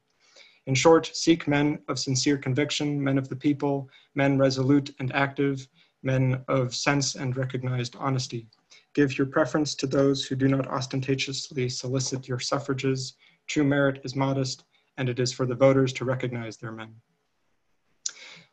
In 0.68 0.76
short, 0.76 1.10
seek 1.14 1.48
men 1.48 1.80
of 1.88 1.98
sincere 1.98 2.38
conviction, 2.38 3.02
men 3.02 3.18
of 3.18 3.30
the 3.30 3.36
people, 3.36 3.90
men 4.16 4.38
resolute 4.38 4.94
and 5.00 5.14
active, 5.16 5.68
men 6.08 6.42
of 6.48 6.74
sense 6.74 7.16
and 7.16 7.36
recognized 7.36 7.98
honesty. 8.00 8.48
Give 8.94 9.16
your 9.18 9.28
preference 9.28 9.76
to 9.76 9.88
those 9.88 10.26
who 10.26 10.36
do 10.36 10.48
not 10.48 10.68
ostentatiously 10.68 11.68
solicit 11.68 12.28
your 12.28 12.40
suffrages. 12.40 13.16
True 13.46 13.66
merit 13.66 14.00
is 14.06 14.16
modest, 14.16 14.64
and 14.98 15.10
it 15.10 15.20
is 15.20 15.34
for 15.34 15.46
the 15.46 15.62
voters 15.66 15.92
to 15.94 16.06
recognize 16.06 16.56
their 16.58 16.72
men. 16.72 16.96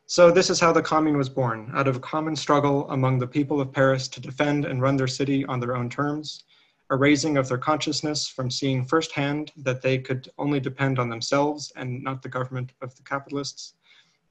So 0.05 0.29
this 0.31 0.49
is 0.49 0.59
how 0.59 0.73
the 0.73 0.83
Commune 0.83 1.17
was 1.17 1.29
born, 1.29 1.71
out 1.73 1.87
of 1.87 1.95
a 1.95 2.07
common 2.13 2.35
struggle 2.35 2.87
among 2.91 3.17
the 3.17 3.33
people 3.37 3.59
of 3.61 3.71
Paris 3.71 4.07
to 4.09 4.19
defend 4.19 4.65
and 4.65 4.81
run 4.81 4.97
their 4.97 5.07
city 5.07 5.45
on 5.45 5.59
their 5.59 5.75
own 5.75 5.89
terms, 5.89 6.43
a 6.91 6.95
raising 6.95 7.37
of 7.37 7.47
their 7.47 7.57
consciousness 7.57 8.27
from 8.27 8.51
seeing 8.51 8.85
firsthand 8.85 9.51
that 9.55 9.81
they 9.81 9.97
could 9.97 10.29
only 10.37 10.59
depend 10.59 10.99
on 10.99 11.09
themselves 11.09 11.71
and 11.77 12.03
not 12.03 12.21
the 12.21 12.35
government 12.37 12.73
of 12.81 12.95
the 12.95 13.03
capitalists, 13.03 13.73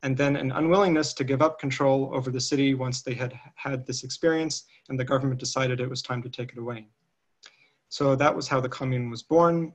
and 0.05 0.15
then 0.15 0.37
an 0.37 0.53
unwillingness 0.53 1.15
to 1.15 1.25
give 1.25 1.41
up 1.41 1.59
control 1.59 2.11
over 2.13 2.31
the 2.31 2.41
city 2.41 2.75
once 2.75 3.01
they 3.01 3.15
had 3.15 3.33
had 3.55 3.87
this 3.87 4.05
experience 4.05 4.65
and 4.91 5.01
the 5.01 5.05
government 5.05 5.41
decided 5.41 5.81
it 5.81 5.89
was 5.89 6.03
time 6.03 6.23
to 6.23 6.29
take 6.29 6.53
it 6.53 6.59
away. 6.59 6.87
So 7.89 8.15
that 8.15 8.37
was 8.37 8.47
how 8.47 8.61
the 8.61 8.69
commune 8.69 9.09
was 9.09 9.23
born. 9.23 9.73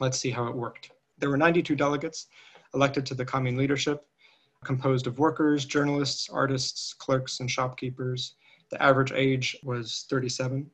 Let's 0.00 0.18
see 0.18 0.30
how 0.30 0.48
it 0.48 0.54
worked. 0.54 0.90
There 1.16 1.30
were 1.30 1.38
92 1.38 1.76
delegates 1.76 2.26
elected 2.74 3.06
to 3.06 3.14
the 3.14 3.24
commune 3.24 3.56
leadership, 3.56 4.06
composed 4.64 5.06
of 5.06 5.18
workers, 5.18 5.64
journalists, 5.64 6.28
artists, 6.28 6.92
clerks, 6.92 7.40
and 7.40 7.50
shopkeepers. 7.50 8.34
The 8.70 8.82
average 8.82 9.12
age 9.12 9.56
was 9.62 10.04
37. 10.10 10.70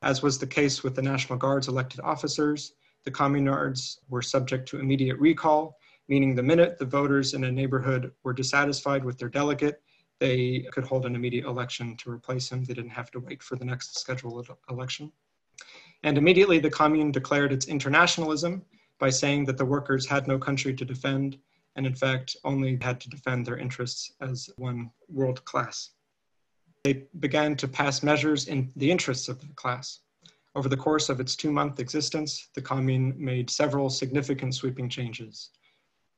As 0.00 0.22
was 0.22 0.38
the 0.38 0.46
case 0.46 0.82
with 0.82 0.94
the 0.94 1.02
National 1.02 1.38
Guard's 1.38 1.68
elected 1.68 2.00
officers, 2.00 2.72
the 3.04 3.10
communards 3.10 3.98
were 4.08 4.22
subject 4.22 4.66
to 4.70 4.80
immediate 4.80 5.18
recall 5.18 5.76
meaning 6.10 6.34
the 6.34 6.42
minute 6.42 6.76
the 6.76 6.84
voters 6.84 7.34
in 7.34 7.44
a 7.44 7.52
neighborhood 7.52 8.12
were 8.24 8.32
dissatisfied 8.32 9.04
with 9.04 9.16
their 9.16 9.28
delegate, 9.28 9.80
they 10.18 10.66
could 10.72 10.84
hold 10.84 11.06
an 11.06 11.14
immediate 11.14 11.46
election 11.46 11.96
to 11.98 12.10
replace 12.10 12.50
him. 12.50 12.64
They 12.64 12.74
didn't 12.74 12.90
have 12.90 13.12
to 13.12 13.20
wait 13.20 13.42
for 13.42 13.54
the 13.54 13.64
next 13.64 13.96
scheduled 13.96 14.50
election. 14.68 15.12
And 16.02 16.18
immediately 16.18 16.58
the 16.58 16.68
commune 16.68 17.12
declared 17.12 17.52
its 17.52 17.68
internationalism 17.68 18.62
by 18.98 19.08
saying 19.08 19.44
that 19.46 19.56
the 19.56 19.64
workers 19.64 20.04
had 20.04 20.26
no 20.26 20.36
country 20.36 20.74
to 20.74 20.84
defend 20.84 21.38
and 21.76 21.86
in 21.86 21.94
fact 21.94 22.36
only 22.44 22.76
had 22.82 23.00
to 23.02 23.08
defend 23.08 23.46
their 23.46 23.56
interests 23.56 24.12
as 24.20 24.50
one 24.56 24.90
world 25.08 25.44
class. 25.44 25.90
They 26.82 27.04
began 27.20 27.54
to 27.56 27.68
pass 27.68 28.02
measures 28.02 28.48
in 28.48 28.72
the 28.74 28.90
interests 28.90 29.28
of 29.28 29.40
the 29.40 29.46
class. 29.54 30.00
Over 30.56 30.68
the 30.68 30.76
course 30.76 31.08
of 31.08 31.20
its 31.20 31.36
two 31.36 31.52
month 31.52 31.78
existence, 31.78 32.48
the 32.54 32.62
Commune 32.62 33.14
made 33.16 33.48
several 33.48 33.88
significant 33.88 34.56
sweeping 34.56 34.88
changes. 34.88 35.50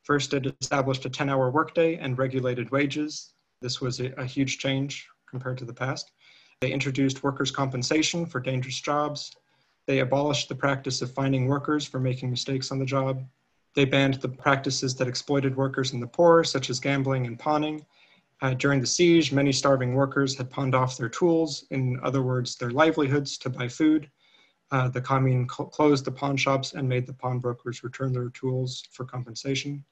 First, 0.02 0.34
it 0.34 0.52
established 0.60 1.04
a 1.04 1.10
10 1.10 1.30
hour 1.30 1.50
workday 1.50 1.96
and 1.96 2.18
regulated 2.18 2.70
wages. 2.70 3.34
This 3.60 3.80
was 3.80 4.00
a, 4.00 4.12
a 4.18 4.24
huge 4.24 4.58
change 4.58 5.08
compared 5.28 5.58
to 5.58 5.64
the 5.64 5.72
past. 5.72 6.10
They 6.60 6.72
introduced 6.72 7.22
workers' 7.22 7.52
compensation 7.52 8.26
for 8.26 8.40
dangerous 8.40 8.80
jobs. 8.80 9.32
They 9.86 10.00
abolished 10.00 10.48
the 10.48 10.54
practice 10.56 11.02
of 11.02 11.12
finding 11.12 11.46
workers 11.46 11.86
for 11.86 12.00
making 12.00 12.30
mistakes 12.30 12.72
on 12.72 12.78
the 12.78 12.84
job. 12.84 13.24
They 13.74 13.84
banned 13.84 14.14
the 14.14 14.28
practices 14.28 14.94
that 14.96 15.08
exploited 15.08 15.56
workers 15.56 15.92
and 15.92 16.02
the 16.02 16.06
poor, 16.06 16.44
such 16.44 16.68
as 16.68 16.80
gambling 16.80 17.26
and 17.26 17.38
pawning. 17.38 17.86
Uh, 18.42 18.54
during 18.54 18.80
the 18.80 18.86
siege, 18.86 19.32
many 19.32 19.52
starving 19.52 19.94
workers 19.94 20.36
had 20.36 20.50
pawned 20.50 20.74
off 20.74 20.96
their 20.96 21.08
tools, 21.08 21.64
in 21.70 21.98
other 22.02 22.22
words, 22.22 22.56
their 22.56 22.70
livelihoods, 22.70 23.38
to 23.38 23.48
buy 23.48 23.68
food. 23.68 24.10
Uh, 24.72 24.88
the 24.88 25.00
commune 25.00 25.46
closed 25.46 26.04
the 26.04 26.10
pawn 26.10 26.36
shops 26.36 26.72
and 26.72 26.88
made 26.88 27.06
the 27.06 27.12
pawnbrokers 27.12 27.84
return 27.84 28.12
their 28.12 28.30
tools 28.30 28.82
for 28.90 29.04
compensation. 29.04 29.84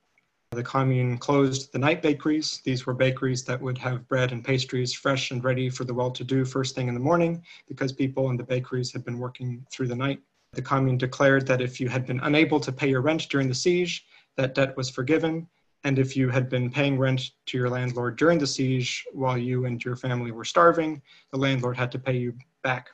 The 0.52 0.64
commune 0.64 1.16
closed 1.16 1.72
the 1.72 1.78
night 1.78 2.02
bakeries. 2.02 2.60
These 2.64 2.84
were 2.84 2.92
bakeries 2.92 3.44
that 3.44 3.60
would 3.60 3.78
have 3.78 4.08
bread 4.08 4.32
and 4.32 4.44
pastries 4.44 4.92
fresh 4.92 5.30
and 5.30 5.44
ready 5.44 5.70
for 5.70 5.84
the 5.84 5.94
well-to-do 5.94 6.44
first 6.44 6.74
thing 6.74 6.88
in 6.88 6.94
the 6.94 6.98
morning 6.98 7.44
because 7.68 7.92
people 7.92 8.30
in 8.30 8.36
the 8.36 8.42
bakeries 8.42 8.92
had 8.92 9.04
been 9.04 9.20
working 9.20 9.64
through 9.70 9.86
the 9.86 9.94
night. 9.94 10.20
The 10.54 10.62
commune 10.62 10.98
declared 10.98 11.46
that 11.46 11.60
if 11.60 11.78
you 11.78 11.88
had 11.88 12.04
been 12.04 12.18
unable 12.24 12.58
to 12.58 12.72
pay 12.72 12.88
your 12.88 13.00
rent 13.00 13.28
during 13.30 13.46
the 13.46 13.54
siege, 13.54 14.04
that 14.36 14.56
debt 14.56 14.76
was 14.76 14.90
forgiven. 14.90 15.46
And 15.84 16.00
if 16.00 16.16
you 16.16 16.30
had 16.30 16.48
been 16.48 16.68
paying 16.68 16.98
rent 16.98 17.30
to 17.46 17.56
your 17.56 17.70
landlord 17.70 18.16
during 18.16 18.40
the 18.40 18.46
siege 18.48 19.06
while 19.12 19.38
you 19.38 19.66
and 19.66 19.84
your 19.84 19.94
family 19.94 20.32
were 20.32 20.44
starving, 20.44 21.00
the 21.30 21.38
landlord 21.38 21.76
had 21.76 21.92
to 21.92 21.98
pay 22.00 22.16
you 22.16 22.36
back. 22.64 22.90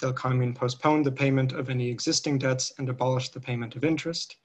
The 0.00 0.14
commune 0.14 0.54
postponed 0.54 1.04
the 1.04 1.12
payment 1.12 1.52
of 1.52 1.68
any 1.68 1.90
existing 1.90 2.38
debts 2.38 2.72
and 2.78 2.88
abolished 2.88 3.34
the 3.34 3.40
payment 3.40 3.76
of 3.76 3.84
interest. 3.84 4.36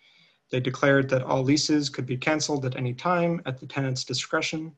They 0.54 0.60
declared 0.60 1.10
that 1.10 1.24
all 1.24 1.42
leases 1.42 1.90
could 1.90 2.06
be 2.06 2.16
canceled 2.16 2.64
at 2.64 2.76
any 2.76 2.94
time 2.94 3.42
at 3.48 3.60
the 3.60 3.66
tenant's 3.66 4.04
discretion. 4.04 4.72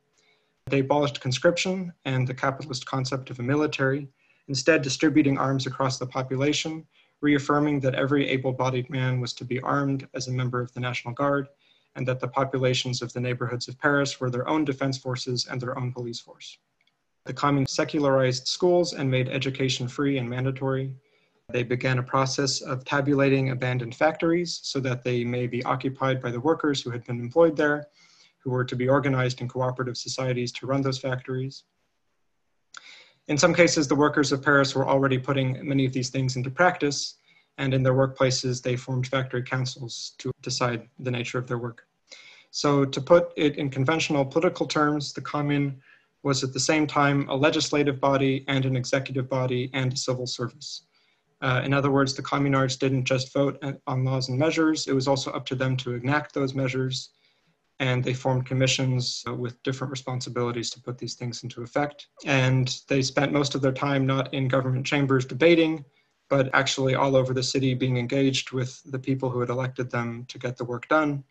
They 0.68 0.80
abolished 0.80 1.20
conscription 1.20 1.92
and 2.06 2.26
the 2.26 2.34
capitalist 2.34 2.86
concept 2.86 3.30
of 3.30 3.40
a 3.40 3.44
military, 3.44 4.08
instead 4.48 4.82
distributing 4.82 5.38
arms 5.38 5.68
across 5.68 6.00
the 6.00 6.08
population, 6.08 6.88
reaffirming 7.20 7.82
that 7.82 7.94
every 7.94 8.26
able-bodied 8.30 8.90
man 8.90 9.20
was 9.20 9.34
to 9.34 9.44
be 9.44 9.60
armed 9.60 10.08
as 10.14 10.30
a 10.30 10.32
member 10.32 10.62
of 10.62 10.74
the 10.74 10.80
National 10.80 11.14
Guard, 11.14 11.50
and 11.98 12.08
that 12.08 12.22
the 12.22 12.30
populations 12.30 13.02
of 13.02 13.12
the 13.12 13.20
neighborhoods 13.20 13.68
of 13.68 13.78
Paris 13.78 14.18
were 14.18 14.30
their 14.30 14.48
own 14.48 14.64
defense 14.64 14.98
forces 14.98 15.46
and 15.46 15.60
their 15.60 15.78
own 15.78 15.92
police 15.92 16.22
force. 16.22 16.58
The 17.26 17.34
commune 17.34 17.68
secularized 17.68 18.48
schools 18.48 18.94
and 18.94 19.12
made 19.12 19.28
education 19.28 19.90
free 19.90 20.20
and 20.20 20.30
mandatory. 20.30 20.94
They 21.50 21.64
began 21.64 22.00
a 22.00 22.04
process 22.04 22.62
of 22.62 22.86
tabulating 22.86 23.52
abandoned 23.52 23.96
factories 23.96 24.60
so 24.64 24.80
that 24.80 25.04
they 25.04 25.24
may 25.24 25.46
be 25.46 25.64
occupied 25.64 26.22
by 26.22 26.32
the 26.32 26.40
workers 26.40 26.82
who 26.82 26.90
had 26.90 27.04
been 27.06 27.20
employed 27.20 27.56
there, 27.56 27.88
who 28.40 28.50
were 28.50 28.66
to 28.66 28.76
be 28.76 28.88
organized 28.88 29.42
in 29.42 29.48
cooperative 29.48 29.96
societies 29.96 30.52
to 30.54 30.66
run 30.66 30.82
those 30.82 31.00
factories. 31.00 31.64
In 33.28 33.38
some 33.38 33.54
cases, 33.54 33.88
the 33.88 33.96
workers 33.96 34.32
of 34.32 34.44
Paris 34.44 34.76
were 34.76 34.88
already 34.88 35.18
putting 35.18 35.68
many 35.68 35.86
of 35.86 35.94
these 35.94 36.10
things 36.10 36.36
into 36.36 36.50
practice, 36.50 37.16
and 37.58 37.74
in 37.74 37.84
their 37.84 37.94
workplaces, 37.94 38.62
they 38.62 38.76
formed 38.76 39.08
factory 39.08 39.42
councils 39.42 40.14
to 40.18 40.32
decide 40.42 40.90
the 41.00 41.12
nature 41.12 41.38
of 41.38 41.48
their 41.48 41.58
work. 41.58 41.88
So 42.52 42.86
to 42.86 43.02
put 43.02 43.34
it 43.36 43.58
in 43.58 43.70
conventional 43.70 44.26
political 44.26 44.66
terms, 44.66 45.14
the 45.14 45.22
Commune 45.22 45.82
was 46.24 46.44
at 46.44 46.54
the 46.54 46.60
same 46.60 46.88
time 46.88 47.30
a 47.30 47.36
legislative 47.36 48.00
body 48.00 48.46
and 48.48 48.66
an 48.66 48.76
executive 48.76 49.30
body 49.30 49.70
and 49.74 49.94
a 49.94 49.98
civil 49.98 50.26
service. 50.26 50.84
Uh, 51.42 51.62
in 51.64 51.74
other 51.74 51.92
words, 51.92 52.14
the 52.14 52.24
communards 52.24 52.80
didn't 52.80 53.06
just 53.06 53.34
vote 53.34 53.64
on 53.88 54.04
laws 54.04 54.30
and 54.30 54.40
measures, 54.40 54.88
it 54.88 54.94
was 54.94 55.08
also 55.08 55.32
up 55.32 55.46
to 55.46 55.56
them 55.56 55.76
to 55.78 55.94
enact 55.94 56.34
those 56.34 56.54
measures. 56.54 57.10
And 57.80 58.02
they 58.02 58.14
formed 58.14 58.46
commissions 58.46 59.22
uh, 59.28 59.34
with 59.34 59.62
different 59.64 59.92
responsibilities 59.92 60.70
to 60.72 60.82
put 60.82 60.98
these 60.98 61.16
things 61.16 61.44
into 61.44 61.62
effect. 61.62 62.08
And 62.26 62.74
they 62.88 63.02
spent 63.02 63.34
most 63.34 63.54
of 63.54 63.62
their 63.62 63.74
time 63.74 64.06
not 64.06 64.34
in 64.34 64.48
government 64.48 64.86
chambers 64.86 65.26
debating, 65.26 65.84
but 66.30 66.50
actually 66.54 66.96
all 66.96 67.18
over 67.18 67.34
the 67.34 67.44
city 67.44 67.74
being 67.74 67.98
engaged 67.98 68.52
with 68.52 68.82
the 68.86 68.98
people 68.98 69.30
who 69.30 69.42
had 69.42 69.50
elected 69.50 69.92
them 69.92 70.26
to 70.30 70.40
get 70.40 70.56
the 70.56 70.64
work 70.64 70.88
done. 70.88 71.24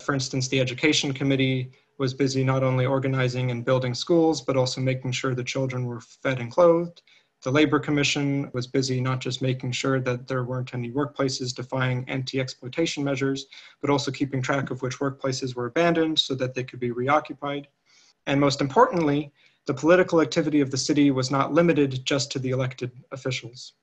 For 0.00 0.12
instance, 0.12 0.48
the 0.48 0.60
education 0.60 1.14
committee 1.14 1.72
was 1.98 2.12
busy 2.12 2.44
not 2.44 2.62
only 2.62 2.86
organizing 2.86 3.50
and 3.50 3.64
building 3.64 3.94
schools, 3.94 4.42
but 4.42 4.56
also 4.56 4.80
making 4.80 5.12
sure 5.12 5.34
the 5.34 5.44
children 5.44 5.86
were 5.86 6.00
fed 6.00 6.40
and 6.40 6.50
clothed. 6.50 7.02
The 7.44 7.52
Labor 7.52 7.78
Commission 7.78 8.50
was 8.54 8.66
busy 8.66 9.02
not 9.02 9.20
just 9.20 9.42
making 9.42 9.72
sure 9.72 10.00
that 10.00 10.26
there 10.26 10.44
weren't 10.44 10.72
any 10.72 10.90
workplaces 10.90 11.54
defying 11.54 12.08
anti-exploitation 12.08 13.04
measures, 13.04 13.44
but 13.82 13.90
also 13.90 14.10
keeping 14.10 14.40
track 14.40 14.70
of 14.70 14.80
which 14.80 14.98
workplaces 14.98 15.54
were 15.54 15.66
abandoned 15.66 16.18
so 16.18 16.34
that 16.36 16.54
they 16.54 16.64
could 16.64 16.80
be 16.80 16.90
reoccupied. 16.90 17.68
And 18.26 18.40
most 18.40 18.62
importantly, 18.62 19.30
the 19.66 19.74
political 19.74 20.22
activity 20.22 20.62
of 20.62 20.70
the 20.70 20.78
city 20.78 21.10
was 21.10 21.30
not 21.30 21.52
limited 21.52 22.06
just 22.06 22.32
to 22.32 22.38
the 22.38 22.48
elected 22.48 22.92
officials. 23.12 23.74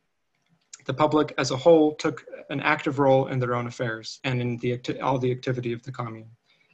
The 0.88 0.94
public 0.96 1.32
as 1.38 1.52
a 1.52 1.58
whole 1.58 1.94
took 1.94 2.26
an 2.50 2.62
active 2.62 2.98
role 2.98 3.28
in 3.28 3.38
their 3.38 3.54
own 3.54 3.68
affairs 3.68 4.20
and 4.24 4.42
in 4.42 4.58
the, 4.58 4.82
all 5.02 5.20
the 5.20 5.32
activity 5.32 5.72
of 5.72 5.84
the 5.84 5.92
commune. 5.92 6.32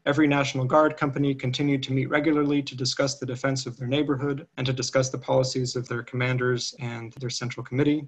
Every 0.08 0.26
National 0.26 0.64
Guard 0.64 0.96
company 0.96 1.36
continued 1.36 1.84
to 1.84 1.92
meet 1.92 2.06
regularly 2.06 2.62
to 2.62 2.78
discuss 2.78 3.20
the 3.20 3.26
defense 3.26 3.66
of 3.66 3.76
their 3.76 3.90
neighborhood 3.90 4.48
and 4.56 4.66
to 4.66 4.72
discuss 4.72 5.10
the 5.10 5.18
policies 5.18 5.76
of 5.76 5.86
their 5.86 6.02
commanders 6.02 6.74
and 6.80 7.12
their 7.20 7.30
central 7.30 7.62
committee. 7.66 8.08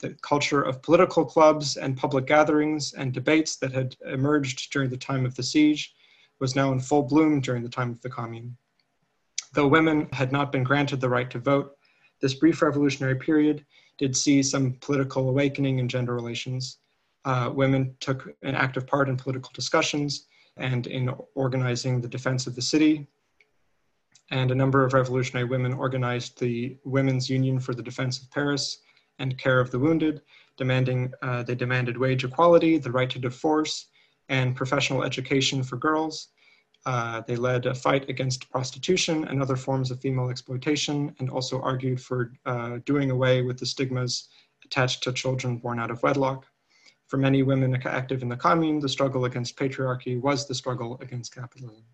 The 0.00 0.10
culture 0.20 0.60
of 0.60 0.82
political 0.82 1.24
clubs 1.24 1.78
and 1.78 1.96
public 1.96 2.26
gatherings 2.26 2.92
and 2.92 3.14
debates 3.14 3.56
that 3.56 3.72
had 3.72 3.96
emerged 4.04 4.70
during 4.70 4.90
the 4.90 4.98
time 4.98 5.24
of 5.24 5.36
the 5.36 5.42
siege 5.42 5.94
was 6.38 6.54
now 6.54 6.70
in 6.72 6.80
full 6.80 7.04
bloom 7.04 7.40
during 7.40 7.62
the 7.62 7.70
time 7.70 7.92
of 7.92 8.02
the 8.02 8.10
Commune. 8.10 8.54
Though 9.54 9.68
women 9.68 10.06
had 10.12 10.32
not 10.32 10.52
been 10.52 10.64
granted 10.64 11.00
the 11.00 11.08
right 11.08 11.30
to 11.30 11.38
vote, 11.38 11.78
this 12.20 12.34
brief 12.34 12.60
revolutionary 12.60 13.16
period 13.16 13.64
did 13.96 14.14
see 14.14 14.42
some 14.42 14.74
political 14.82 15.30
awakening 15.30 15.78
in 15.78 15.88
gender 15.88 16.14
relations. 16.14 16.76
Uh, 17.24 17.50
women 17.54 17.96
took 18.00 18.28
an 18.42 18.54
active 18.54 18.86
part 18.86 19.08
in 19.08 19.16
political 19.16 19.50
discussions 19.54 20.26
and 20.58 20.86
in 20.86 21.10
organizing 21.34 22.00
the 22.00 22.08
defense 22.08 22.46
of 22.46 22.54
the 22.54 22.62
city. 22.62 23.06
And 24.30 24.50
a 24.50 24.54
number 24.54 24.84
of 24.84 24.92
revolutionary 24.92 25.48
women 25.48 25.72
organized 25.72 26.38
the 26.38 26.76
Women's 26.84 27.30
Union 27.30 27.58
for 27.60 27.74
the 27.74 27.82
Defense 27.82 28.20
of 28.20 28.30
Paris 28.30 28.78
and 29.18 29.38
Care 29.38 29.60
of 29.60 29.70
the 29.70 29.78
Wounded, 29.78 30.22
demanding, 30.56 31.12
uh, 31.22 31.42
they 31.42 31.54
demanded 31.54 31.96
wage 31.96 32.24
equality, 32.24 32.78
the 32.78 32.92
right 32.92 33.10
to 33.10 33.18
divorce, 33.18 33.86
and 34.28 34.54
professional 34.54 35.02
education 35.02 35.62
for 35.62 35.76
girls. 35.76 36.28
Uh, 36.86 37.22
they 37.26 37.36
led 37.36 37.66
a 37.66 37.74
fight 37.74 38.08
against 38.08 38.50
prostitution 38.50 39.26
and 39.28 39.42
other 39.42 39.56
forms 39.56 39.90
of 39.90 40.00
female 40.00 40.30
exploitation, 40.30 41.14
and 41.18 41.30
also 41.30 41.60
argued 41.60 42.00
for 42.00 42.32
uh, 42.46 42.78
doing 42.84 43.10
away 43.10 43.42
with 43.42 43.58
the 43.58 43.66
stigmas 43.66 44.28
attached 44.64 45.02
to 45.02 45.12
children 45.12 45.56
born 45.58 45.78
out 45.78 45.90
of 45.90 46.02
wedlock. 46.02 46.46
For 47.08 47.16
many 47.16 47.42
women 47.42 47.74
active 47.86 48.22
in 48.22 48.28
the 48.28 48.36
commune, 48.36 48.80
the 48.80 48.88
struggle 48.88 49.24
against 49.24 49.56
patriarchy 49.56 50.20
was 50.20 50.46
the 50.46 50.54
struggle 50.54 50.98
against 51.00 51.34
capitalism. 51.34 51.84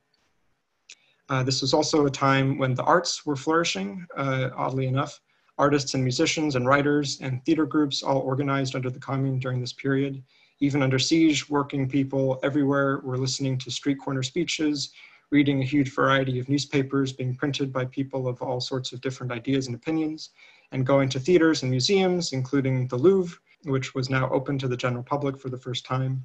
Uh, 1.29 1.44
this 1.44 1.62
was 1.62 1.72
also 1.72 2.05
a 2.05 2.11
time 2.11 2.59
when 2.59 2.74
the 2.74 2.83
arts 2.83 3.24
were 3.24 3.37
flourishing, 3.37 4.07
uh, 4.16 4.50
oddly 4.57 4.87
enough. 4.87 5.20
Artists 5.57 5.94
and 5.94 6.03
musicians 6.03 6.57
and 6.57 6.66
writers 6.66 7.20
and 7.20 7.44
theater 7.44 7.64
groups 7.64 8.03
all 8.03 8.18
organized 8.18 8.74
under 8.74 8.90
the 8.90 8.98
commune 8.98 9.38
during 9.38 9.61
this 9.61 9.72
period. 9.72 10.20
Even 10.59 10.83
under 10.83 10.98
siege, 10.98 11.48
working 11.48 11.88
people 11.88 12.40
everywhere 12.42 13.00
were 13.05 13.16
listening 13.16 13.57
to 13.59 13.70
street 13.70 13.98
corner 14.00 14.22
speeches, 14.22 14.90
reading 15.31 15.62
a 15.62 15.64
huge 15.64 15.94
variety 15.94 16.40
of 16.40 16.48
newspapers 16.48 17.12
being 17.12 17.37
printed 17.37 17.72
by 17.72 17.85
people 17.85 18.27
of 18.27 18.42
all 18.42 18.61
sorts 18.61 18.92
of 18.92 19.00
different 19.00 19.33
ideas 19.33 19.68
and 19.68 19.77
opinions, 19.77 20.31
and 20.72 20.85
going 20.85 21.09
to 21.09 21.20
theaters 21.20 21.62
and 21.62 21.70
museums, 21.70 22.33
including 22.33 22.88
the 22.88 22.96
Louvre, 22.96 23.38
which 23.64 23.94
was 23.94 24.11
now 24.11 24.29
open 24.31 24.59
to 24.59 24.68
the 24.68 24.77
general 24.77 25.03
public 25.03 25.38
for 25.38 25.48
the 25.48 25.59
first 25.59 25.85
time. 25.85 26.24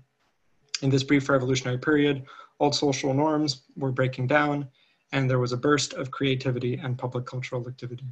In 0.81 0.89
this 0.89 1.03
brief 1.03 1.29
revolutionary 1.29 1.77
period, 1.77 2.25
old 2.59 2.75
social 2.75 3.13
norms 3.13 3.63
were 3.75 3.91
breaking 3.91 4.27
down, 4.27 4.67
and 5.11 5.29
there 5.29 5.39
was 5.39 5.51
a 5.51 5.57
burst 5.57 5.93
of 5.93 6.11
creativity 6.11 6.75
and 6.75 6.97
public 6.97 7.25
cultural 7.25 7.67
activity. 7.67 8.05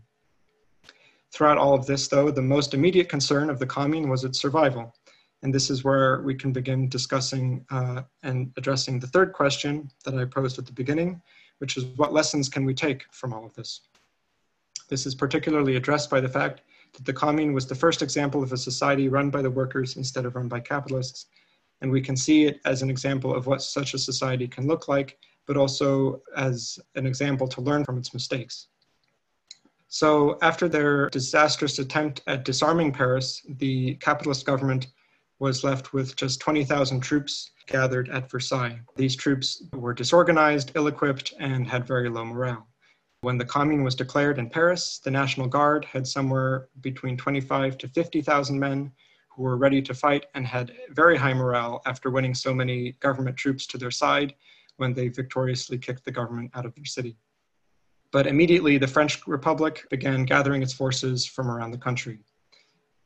Throughout 1.32 1.58
all 1.58 1.74
of 1.74 1.86
this, 1.86 2.08
though, 2.08 2.32
the 2.32 2.42
most 2.42 2.74
immediate 2.74 3.10
concern 3.10 3.50
of 3.50 3.60
the 3.60 3.66
commune 3.66 4.10
was 4.10 4.24
its 4.24 4.40
survival. 4.40 4.96
And 5.44 5.54
this 5.54 5.70
is 5.70 5.84
where 5.84 6.22
we 6.22 6.34
can 6.34 6.52
begin 6.52 6.90
discussing 6.90 7.66
uh, 7.70 8.02
and 8.24 8.52
addressing 8.58 9.00
the 9.00 9.08
third 9.08 9.34
question 9.34 9.92
that 10.04 10.16
I 10.16 10.26
posed 10.26 10.58
at 10.58 10.66
the 10.66 10.72
beginning, 10.72 11.22
which 11.60 11.78
is 11.78 11.86
what 11.98 12.14
lessons 12.14 12.50
can 12.50 12.66
we 12.66 12.74
take 12.74 13.04
from 13.12 13.34
all 13.34 13.46
of 13.46 13.54
this? 13.54 13.82
This 14.90 15.06
is 15.06 15.14
particularly 15.14 15.76
addressed 15.76 16.10
by 16.10 16.22
the 16.22 16.30
fact 16.30 16.62
that 16.94 17.06
the 17.06 17.14
commune 17.14 17.54
was 17.54 17.68
the 17.68 17.76
first 17.76 18.02
example 18.02 18.44
of 18.44 18.52
a 18.52 18.58
society 18.58 19.10
run 19.10 19.30
by 19.30 19.42
the 19.42 19.52
workers 19.52 19.98
instead 19.98 20.26
of 20.26 20.36
run 20.36 20.48
by 20.48 20.60
capitalists, 20.60 21.28
And 21.82 21.92
we 21.92 22.02
can 22.02 22.18
see 22.18 22.46
it 22.46 22.60
as 22.66 22.82
an 22.82 22.90
example 22.90 23.34
of 23.34 23.46
what 23.46 23.62
such 23.62 23.94
a 23.94 24.00
society 24.00 24.48
can 24.48 24.68
look 24.68 24.88
like, 24.88 25.20
but 25.46 25.58
also 25.58 26.22
as 26.36 26.80
an 26.96 27.06
example 27.06 27.48
to 27.48 27.62
learn 27.62 27.86
from 27.86 27.98
its 27.98 28.14
mistakes. 28.14 28.68
So 29.88 30.38
after 30.42 30.68
their 30.68 31.10
disastrous 31.10 31.80
attempt 31.80 32.22
at 32.28 32.44
disarming 32.44 32.92
Paris, 32.92 33.46
the 33.48 33.96
capitalist 33.96 34.46
government 34.46 34.88
was 35.40 35.64
left 35.64 35.94
with 35.94 36.16
just 36.16 36.42
20,000 36.42 37.00
troops 37.00 37.52
gathered 37.68 38.10
at 38.10 38.30
Versailles. 38.30 38.80
These 38.96 39.16
troops 39.16 39.64
were 39.72 39.94
disorganized, 39.94 40.72
ill 40.76 40.88
equipped, 40.88 41.34
and 41.40 41.68
had 41.68 41.86
very 41.86 42.10
low 42.10 42.26
morale. 42.26 42.68
When 43.22 43.38
the 43.38 43.46
Commune 43.46 43.84
was 43.84 43.96
declared 43.96 44.38
in 44.38 44.50
Paris, 44.50 45.00
the 45.04 45.10
National 45.10 45.48
Guard 45.48 45.86
had 45.86 46.06
somewhere 46.06 46.70
between 46.82 47.18
25 47.18 47.78
to 47.80 47.88
50,000 47.88 48.60
men 48.60 48.92
who 49.30 49.44
were 49.44 49.58
ready 49.58 49.82
to 49.82 49.94
fight 49.94 50.28
and 50.36 50.46
had 50.46 50.72
very 50.92 51.18
high 51.18 51.34
morale 51.34 51.82
after 51.86 52.12
winning 52.12 52.36
so 52.36 52.54
many 52.54 52.92
government 53.00 53.36
troops 53.36 53.66
to 53.68 53.78
their 53.78 53.92
side 53.92 54.36
when 54.78 54.94
they 54.94 55.08
victoriously 55.08 55.80
kicked 55.80 56.06
the 56.06 56.12
government 56.12 56.52
out 56.54 56.66
of 56.66 56.76
their 56.76 56.86
city. 56.86 57.18
But 58.12 58.28
immediately, 58.28 58.78
the 58.78 58.88
French 58.88 59.26
Republic 59.28 59.86
began 59.90 60.24
gathering 60.24 60.62
its 60.62 60.74
forces 60.74 61.26
from 61.26 61.50
around 61.50 61.72
the 61.72 61.78
country. 61.78 62.20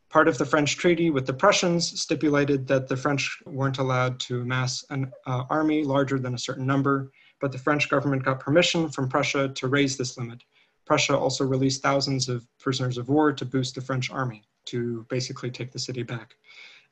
Part 0.09 0.27
of 0.27 0.37
the 0.37 0.45
French 0.45 0.75
treaty 0.75 1.09
with 1.09 1.25
the 1.25 1.33
Prussians 1.33 1.99
stipulated 2.01 2.67
that 2.67 2.89
the 2.89 2.97
French 2.97 3.41
weren't 3.45 3.77
allowed 3.77 4.19
to 4.21 4.41
amass 4.41 4.83
an 4.89 5.09
uh, 5.25 5.43
army 5.49 5.83
larger 5.85 6.19
than 6.19 6.33
a 6.33 6.37
certain 6.37 6.67
number, 6.67 7.11
but 7.41 7.51
the 7.51 7.57
French 7.57 7.89
government 7.89 8.23
got 8.23 8.39
permission 8.39 8.87
from 8.87 9.09
Prussia 9.09 9.49
to 9.49 9.67
raise 9.67 9.97
this 9.97 10.17
limit. 10.17 10.43
Prussia 10.85 11.17
also 11.17 11.43
released 11.43 11.81
thousands 11.81 12.29
of 12.29 12.47
prisoners 12.59 12.97
of 12.97 13.09
war 13.09 13.33
to 13.33 13.45
boost 13.45 13.75
the 13.75 13.81
French 13.81 14.11
army, 14.11 14.43
to 14.65 15.05
basically 15.09 15.49
take 15.49 15.71
the 15.71 15.79
city 15.79 16.03
back. 16.03 16.35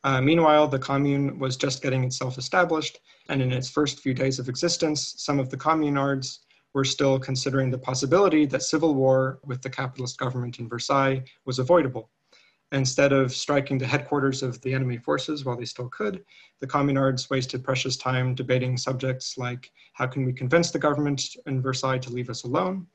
Uh, 0.03 0.21
meanwhile, 0.21 0.67
the 0.67 0.79
commune 0.79 1.37
was 1.37 1.57
just 1.57 1.81
getting 1.81 2.03
itself 2.03 2.37
established, 2.37 2.99
and 3.27 3.41
in 3.41 3.51
its 3.51 3.69
first 3.69 3.99
few 3.99 4.13
days 4.13 4.39
of 4.39 4.49
existence, 4.49 5.13
some 5.17 5.39
of 5.39 5.49
the 5.49 5.57
communards 5.57 6.39
were 6.73 6.85
still 6.85 7.19
considering 7.19 7.69
the 7.69 7.77
possibility 7.77 8.45
that 8.45 8.63
civil 8.63 8.93
war 8.95 9.39
with 9.45 9.61
the 9.61 9.69
capitalist 9.69 10.17
government 10.17 10.59
in 10.59 10.69
Versailles 10.69 11.23
was 11.45 11.59
avoidable. 11.59 12.09
Instead 12.71 13.11
of 13.11 13.33
striking 13.33 13.79
the 13.79 13.87
headquarters 13.87 14.43
of 14.43 14.61
the 14.61 14.73
enemy 14.73 14.97
forces 14.97 15.43
while 15.43 15.57
they 15.57 15.65
still 15.65 15.89
could, 15.89 16.23
the 16.59 16.67
communards 16.67 17.29
wasted 17.29 17.63
precious 17.63 17.97
time 17.97 18.35
debating 18.35 18.77
subjects 18.77 19.37
like 19.39 19.71
how 19.93 20.05
can 20.05 20.23
we 20.23 20.31
convince 20.31 20.69
the 20.69 20.77
government 20.77 21.35
in 21.47 21.61
Versailles 21.61 21.97
to 21.97 22.11
leave 22.11 22.29
us 22.29 22.43
alone? 22.43 22.85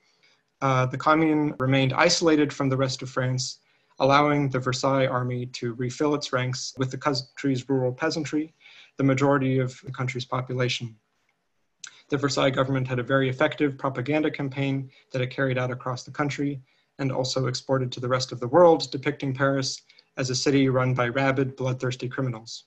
Uh, 0.61 0.87
the 0.87 0.97
commune 0.97 1.55
remained 1.59 1.93
isolated 1.93 2.53
from 2.53 2.69
the 2.69 2.77
rest 2.77 3.03
of 3.03 3.11
France, 3.11 3.59
allowing 3.99 4.49
the 4.49 4.61
Versailles 4.61 5.07
army 5.07 5.47
to 5.47 5.75
refill 5.75 6.15
its 6.15 6.33
ranks 6.33 6.73
with 6.79 6.93
the 6.93 6.97
country's 6.97 7.69
rural 7.69 7.93
peasantry, 7.93 8.55
the 8.97 9.05
majority 9.05 9.59
of 9.59 9.81
the 9.85 9.93
country's 9.93 10.25
population. 10.25 10.95
The 12.11 12.17
Versailles 12.17 12.51
government 12.51 12.87
had 12.87 13.01
a 13.01 13.03
very 13.03 13.29
effective 13.29 13.77
propaganda 13.77 14.31
campaign 14.31 14.91
that 15.11 15.23
it 15.23 15.31
carried 15.31 15.59
out 15.59 15.73
across 15.73 16.05
the 16.05 16.11
country, 16.13 16.61
and 16.99 17.11
also 17.11 17.47
exported 17.47 17.91
to 17.93 18.01
the 18.01 18.09
rest 18.09 18.33
of 18.33 18.41
the 18.41 18.49
world, 18.49 18.91
depicting 18.91 19.35
Paris 19.35 19.83
as 20.17 20.31
a 20.31 20.35
city 20.35 20.69
run 20.69 20.95
by 20.95 21.09
rabid, 21.09 21.57
bloodthirsty 21.57 22.09
criminals. 22.09 22.65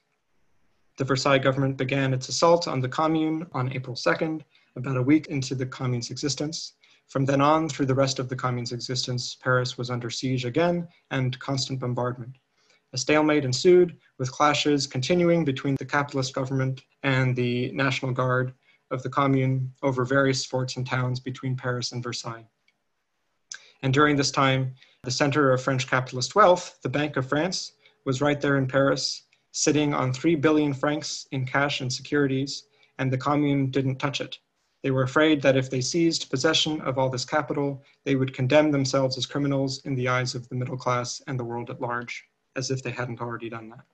The 0.97 1.05
Versailles 1.05 1.37
government 1.37 1.77
began 1.77 2.13
its 2.13 2.27
assault 2.27 2.67
on 2.67 2.81
the 2.81 2.89
Commune 2.89 3.47
on 3.53 3.71
April 3.73 3.95
2nd, 3.95 4.41
about 4.75 4.97
a 4.97 5.01
week 5.01 5.27
into 5.27 5.55
the 5.55 5.65
Commune's 5.65 6.11
existence. 6.11 6.73
From 7.07 7.23
then 7.23 7.39
on, 7.39 7.69
through 7.69 7.85
the 7.85 7.95
rest 7.95 8.19
of 8.19 8.29
the 8.29 8.35
Commune's 8.35 8.71
existence, 8.71 9.35
Paris 9.35 9.77
was 9.77 9.89
under 9.89 10.09
siege 10.09 10.43
again 10.43 10.87
and 11.11 11.39
constant 11.39 11.79
bombardment. 11.79 12.37
A 12.93 12.97
stalemate 12.97 13.45
ensued, 13.45 13.97
with 14.17 14.31
clashes 14.31 14.87
continuing 14.87 15.45
between 15.45 15.75
the 15.75 15.85
capitalist 15.85 16.33
government 16.33 16.83
and 17.03 17.35
the 17.35 17.71
National 17.71 18.11
Guard 18.11 18.53
of 18.91 19.03
the 19.03 19.09
Commune 19.09 19.71
over 19.83 20.05
various 20.05 20.45
forts 20.45 20.77
and 20.77 20.87
towns 20.87 21.19
between 21.19 21.55
Paris 21.55 21.91
and 21.91 22.03
Versailles. 22.03 22.47
And 23.81 23.93
during 23.93 24.15
this 24.15 24.31
time, 24.31 24.73
the 25.03 25.11
center 25.11 25.51
of 25.53 25.61
French 25.61 25.87
capitalist 25.87 26.35
wealth, 26.35 26.79
the 26.81 26.89
Bank 26.89 27.17
of 27.17 27.29
France, 27.29 27.73
was 28.05 28.21
right 28.21 28.39
there 28.39 28.57
in 28.57 28.67
Paris, 28.67 29.23
sitting 29.51 29.93
on 29.93 30.13
3 30.13 30.35
billion 30.35 30.73
francs 30.73 31.27
in 31.31 31.45
cash 31.45 31.81
and 31.81 31.91
securities, 31.91 32.63
and 32.99 33.11
the 33.11 33.17
commune 33.17 33.69
didn't 33.69 33.97
touch 33.97 34.21
it. 34.21 34.37
They 34.83 34.91
were 34.91 35.03
afraid 35.03 35.41
that 35.41 35.57
if 35.57 35.69
they 35.69 35.81
seized 35.81 36.29
possession 36.29 36.81
of 36.81 36.97
all 36.97 37.09
this 37.09 37.25
capital, 37.25 37.83
they 38.05 38.15
would 38.15 38.33
condemn 38.33 38.71
themselves 38.71 39.17
as 39.17 39.25
criminals 39.25 39.81
in 39.85 39.95
the 39.95 40.07
eyes 40.07 40.35
of 40.35 40.47
the 40.49 40.55
middle 40.55 40.77
class 40.77 41.21
and 41.27 41.39
the 41.39 41.43
world 41.43 41.69
at 41.69 41.81
large, 41.81 42.23
as 42.55 42.71
if 42.71 42.83
they 42.83 42.91
hadn't 42.91 43.21
already 43.21 43.49
done 43.49 43.69
that. 43.69 43.85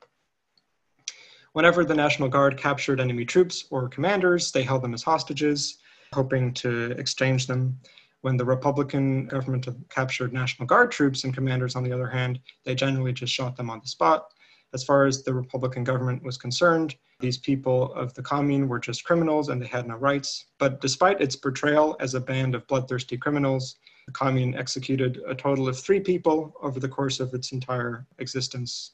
Whenever 1.53 1.85
the 1.85 1.95
National 1.95 2.29
Guard 2.29 2.57
captured 2.57 2.99
enemy 2.99 3.25
troops 3.25 3.65
or 3.69 3.87
commanders, 3.87 4.51
they 4.51 4.63
held 4.63 4.81
them 4.81 4.93
as 4.93 5.03
hostages, 5.03 5.77
hoping 6.11 6.53
to 6.55 6.91
exchange 6.91 7.47
them. 7.47 7.79
When 8.23 8.37
the 8.37 8.45
Republican 8.45 9.25
government 9.25 9.67
captured 9.89 10.31
National 10.31 10.65
Guard 10.65 10.91
troops 10.91 11.25
and 11.25 11.35
commanders, 11.35 11.75
on 11.75 11.83
the 11.83 11.91
other 11.91 12.07
hand, 12.07 12.39
they 12.63 12.73
generally 12.73 13.11
just 13.11 13.33
shot 13.33 13.57
them 13.57 13.69
on 13.69 13.81
the 13.81 13.87
spot. 13.87 14.33
As 14.73 14.81
far 14.81 15.05
as 15.05 15.23
the 15.23 15.33
Republican 15.33 15.83
government 15.83 16.23
was 16.23 16.37
concerned, 16.37 16.95
these 17.19 17.37
people 17.37 17.93
of 17.95 18.13
the 18.13 18.23
commune 18.23 18.69
were 18.69 18.79
just 18.79 19.03
criminals 19.03 19.49
and 19.49 19.61
they 19.61 19.67
had 19.67 19.89
no 19.89 19.95
rights. 19.95 20.45
But 20.57 20.79
despite 20.79 21.19
its 21.19 21.35
portrayal 21.35 21.97
as 21.99 22.13
a 22.13 22.21
band 22.21 22.55
of 22.55 22.65
bloodthirsty 22.67 23.17
criminals, 23.17 23.75
the 24.05 24.13
commune 24.13 24.55
executed 24.55 25.21
a 25.27 25.35
total 25.35 25.67
of 25.67 25.77
three 25.77 25.99
people 25.99 26.55
over 26.61 26.79
the 26.79 26.87
course 26.87 27.19
of 27.19 27.33
its 27.33 27.51
entire 27.51 28.07
existence. 28.19 28.91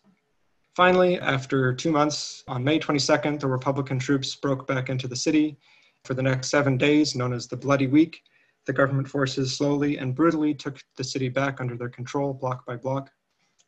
Finally, 0.75 1.19
after 1.19 1.71
two 1.75 1.91
months, 1.91 2.43
on 2.47 2.63
May 2.63 2.79
22nd, 2.79 3.39
the 3.39 3.47
Republican 3.47 3.99
troops 3.99 4.33
broke 4.33 4.65
back 4.65 4.89
into 4.89 5.07
the 5.07 5.15
city. 5.15 5.55
For 6.03 6.15
the 6.15 6.23
next 6.23 6.49
seven 6.49 6.77
days, 6.77 7.15
known 7.15 7.31
as 7.31 7.45
the 7.45 7.57
Bloody 7.57 7.85
Week, 7.85 8.23
the 8.65 8.73
government 8.73 9.07
forces 9.07 9.55
slowly 9.55 9.97
and 9.97 10.15
brutally 10.15 10.53
took 10.53 10.79
the 10.97 11.03
city 11.03 11.29
back 11.29 11.59
under 11.59 11.75
their 11.75 11.89
control, 11.89 12.33
block 12.33 12.65
by 12.65 12.75
block. 12.75 13.11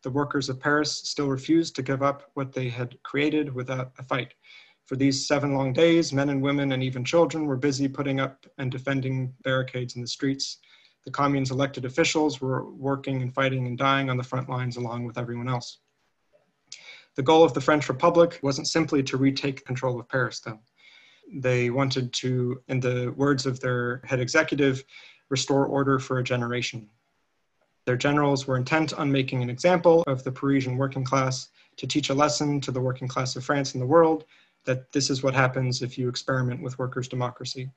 The 0.04 0.10
workers 0.10 0.50
of 0.50 0.60
Paris 0.60 0.92
still 0.92 1.28
refused 1.28 1.76
to 1.76 1.84
give 1.84 2.02
up 2.02 2.30
what 2.34 2.54
they 2.54 2.70
had 2.70 3.02
created 3.04 3.54
without 3.54 3.92
a 4.00 4.04
fight. 4.04 4.34
For 4.86 4.96
these 4.96 5.28
seven 5.28 5.54
long 5.54 5.74
days, 5.74 6.12
men 6.12 6.30
and 6.30 6.42
women 6.42 6.72
and 6.74 6.84
even 6.84 7.06
children 7.06 7.46
were 7.46 7.56
busy 7.56 7.88
putting 7.88 8.20
up 8.20 8.46
and 8.58 8.72
defending 8.72 9.34
barricades 9.44 9.96
in 9.96 10.02
the 10.02 10.08
streets. 10.08 10.58
The 11.06 11.12
commune's 11.12 11.52
elected 11.52 11.86
officials 11.86 12.42
were 12.42 12.70
working 12.72 13.22
and 13.22 13.34
fighting 13.34 13.68
and 13.68 13.78
dying 13.78 14.10
on 14.10 14.18
the 14.18 14.24
front 14.24 14.50
lines 14.50 14.78
along 14.78 15.06
with 15.06 15.18
everyone 15.18 15.50
else. 15.50 15.80
The 17.16 17.24
goal 17.24 17.44
of 17.44 17.54
the 17.54 17.62
French 17.62 17.90
Republic 17.90 18.40
wasn't 18.42 18.68
simply 18.68 19.04
to 19.04 19.18
retake 19.18 19.66
control 19.66 20.00
of 20.00 20.08
Paris, 20.10 20.40
though. 20.40 20.60
They 21.34 21.70
wanted 21.70 22.12
to, 22.14 22.62
in 22.68 22.80
the 22.80 23.14
words 23.16 23.46
of 23.46 23.60
their 23.60 24.02
head 24.04 24.20
executive, 24.20 24.84
restore 25.30 25.66
order 25.66 25.98
for 25.98 26.20
a 26.20 26.24
generation. 26.24 26.90
Their 27.86 27.98
generals 27.98 28.46
were 28.48 28.58
intent 28.58 28.94
on 28.94 29.12
making 29.12 29.42
an 29.42 29.50
example 29.50 30.04
of 30.08 30.24
the 30.24 30.32
Parisian 30.32 30.78
working 30.78 31.04
class 31.04 31.50
to 31.78 31.88
teach 31.88 32.10
a 32.10 32.14
lesson 32.14 32.60
to 32.62 32.72
the 32.72 32.82
working 32.82 33.08
class 33.08 33.36
of 33.36 33.46
France 33.46 33.74
and 33.74 33.82
the 33.82 33.88
world 33.88 34.26
that 34.66 34.92
this 34.92 35.10
is 35.10 35.24
what 35.24 35.34
happens 35.34 35.82
if 35.82 35.98
you 35.98 36.08
experiment 36.08 36.62
with 36.62 36.78
workers' 36.78 37.08
democracy. 37.08 37.72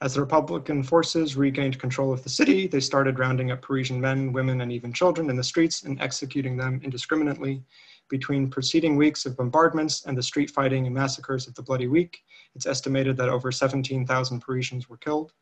As 0.00 0.14
the 0.14 0.20
Republican 0.20 0.82
forces 0.82 1.36
regained 1.36 1.78
control 1.78 2.12
of 2.12 2.22
the 2.22 2.30
city, 2.30 2.66
they 2.66 2.80
started 2.80 3.18
rounding 3.18 3.50
up 3.50 3.60
Parisian 3.60 4.00
men, 4.00 4.32
women, 4.32 4.62
and 4.62 4.72
even 4.72 4.94
children 4.94 5.28
in 5.28 5.36
the 5.36 5.44
streets 5.44 5.82
and 5.82 6.00
executing 6.00 6.56
them 6.56 6.80
indiscriminately 6.82 7.62
between 8.10 8.50
preceding 8.50 8.96
weeks 8.96 9.24
of 9.24 9.36
bombardments 9.36 10.04
and 10.04 10.18
the 10.18 10.22
street 10.22 10.50
fighting 10.50 10.84
and 10.84 10.94
massacres 10.94 11.46
of 11.46 11.54
the 11.54 11.62
Bloody 11.62 11.86
Week, 11.86 12.22
it's 12.54 12.66
estimated 12.66 13.16
that 13.16 13.30
over 13.30 13.50
17,000 13.50 14.40
Parisians 14.40 14.88
were 14.90 14.98
killed. 14.98 15.32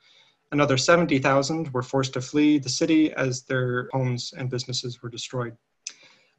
Another 0.53 0.79
70,000 0.79 1.73
were 1.73 1.83
forced 1.83 2.13
to 2.13 2.21
flee 2.21 2.59
the 2.59 2.69
city 2.69 3.13
as 3.15 3.43
their 3.43 3.89
homes 3.93 4.33
and 4.37 4.49
businesses 4.49 5.03
were 5.03 5.11
destroyed. 5.11 5.57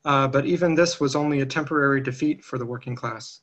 Uh, 0.06 0.28
but 0.28 0.46
even 0.46 0.74
this 0.74 1.00
was 1.00 1.16
only 1.16 1.42
a 1.42 1.46
temporary 1.46 2.02
defeat 2.02 2.44
for 2.44 2.58
the 2.58 2.66
working 2.66 2.96
class. 2.96 3.42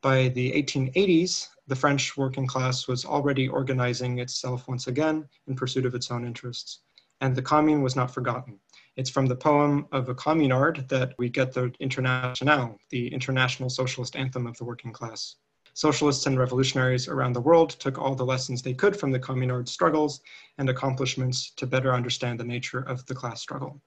By 0.00 0.28
the 0.28 0.52
1880s, 0.52 1.48
the 1.66 1.76
French 1.76 2.16
working 2.16 2.46
class 2.46 2.88
was 2.88 3.04
already 3.04 3.48
organizing 3.48 4.18
itself 4.18 4.66
once 4.68 4.86
again 4.86 5.28
in 5.46 5.54
pursuit 5.54 5.84
of 5.84 5.94
its 5.94 6.10
own 6.10 6.24
interests, 6.24 6.80
and 7.20 7.34
the 7.34 7.42
commune 7.42 7.82
was 7.82 7.96
not 7.96 8.10
forgotten. 8.10 8.58
It's 8.98 9.10
from 9.10 9.26
the 9.26 9.36
poem 9.36 9.86
of 9.92 10.08
a 10.08 10.14
communard 10.14 10.88
that 10.88 11.14
we 11.18 11.28
get 11.28 11.52
the 11.52 11.72
Internationale, 11.78 12.76
the 12.90 13.06
international 13.14 13.70
socialist 13.70 14.16
anthem 14.16 14.44
of 14.44 14.58
the 14.58 14.64
working 14.64 14.92
class. 14.92 15.36
Socialists 15.74 16.26
and 16.26 16.36
revolutionaries 16.36 17.06
around 17.06 17.32
the 17.32 17.40
world 17.40 17.70
took 17.70 17.96
all 17.96 18.16
the 18.16 18.26
lessons 18.26 18.60
they 18.60 18.74
could 18.74 18.98
from 18.98 19.12
the 19.12 19.20
communard 19.20 19.68
struggles 19.68 20.20
and 20.58 20.68
accomplishments 20.68 21.50
to 21.50 21.64
better 21.64 21.94
understand 21.94 22.40
the 22.40 22.44
nature 22.44 22.80
of 22.80 23.06
the 23.06 23.14
class 23.14 23.40
struggle. 23.40 23.80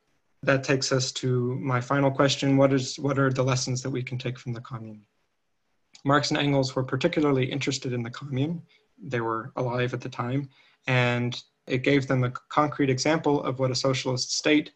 That 0.43 0.63
takes 0.63 0.93
us 0.93 1.11
to 1.23 1.59
my 1.59 1.81
final 1.81 2.09
question. 2.09 2.55
What, 2.55 2.71
is, 2.71 2.97
what 2.97 3.19
are 3.19 3.33
the 3.33 3.43
lessons 3.43 3.83
that 3.83 3.89
we 3.89 4.03
can 4.03 4.17
take 4.17 4.39
from 4.39 4.53
the 4.53 4.61
commune? 4.61 5.01
Marx 6.05 6.31
and 6.31 6.39
Engels 6.39 6.73
were 6.73 6.85
particularly 6.85 7.51
interested 7.51 7.91
in 7.91 8.01
the 8.01 8.11
commune. 8.11 8.61
They 8.97 9.19
were 9.19 9.51
alive 9.57 9.93
at 9.93 9.99
the 9.99 10.07
time, 10.07 10.47
and 10.87 11.37
it 11.67 11.83
gave 11.83 12.07
them 12.07 12.23
a 12.23 12.31
concrete 12.31 12.89
example 12.89 13.43
of 13.43 13.59
what 13.59 13.71
a 13.71 13.75
socialist 13.75 14.31
state 14.37 14.71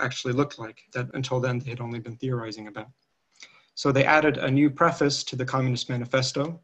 actually 0.00 0.34
looked 0.34 0.58
like 0.58 0.82
that 0.92 1.08
until 1.14 1.40
then 1.40 1.58
they 1.58 1.70
had 1.70 1.80
only 1.80 1.98
been 1.98 2.16
theorizing 2.16 2.68
about. 2.68 2.88
So 3.74 3.90
they 3.90 4.04
added 4.04 4.38
a 4.38 4.50
new 4.50 4.70
preface 4.70 5.24
to 5.24 5.36
the 5.36 5.44
Communist 5.44 5.88
Manifesto 5.90 6.60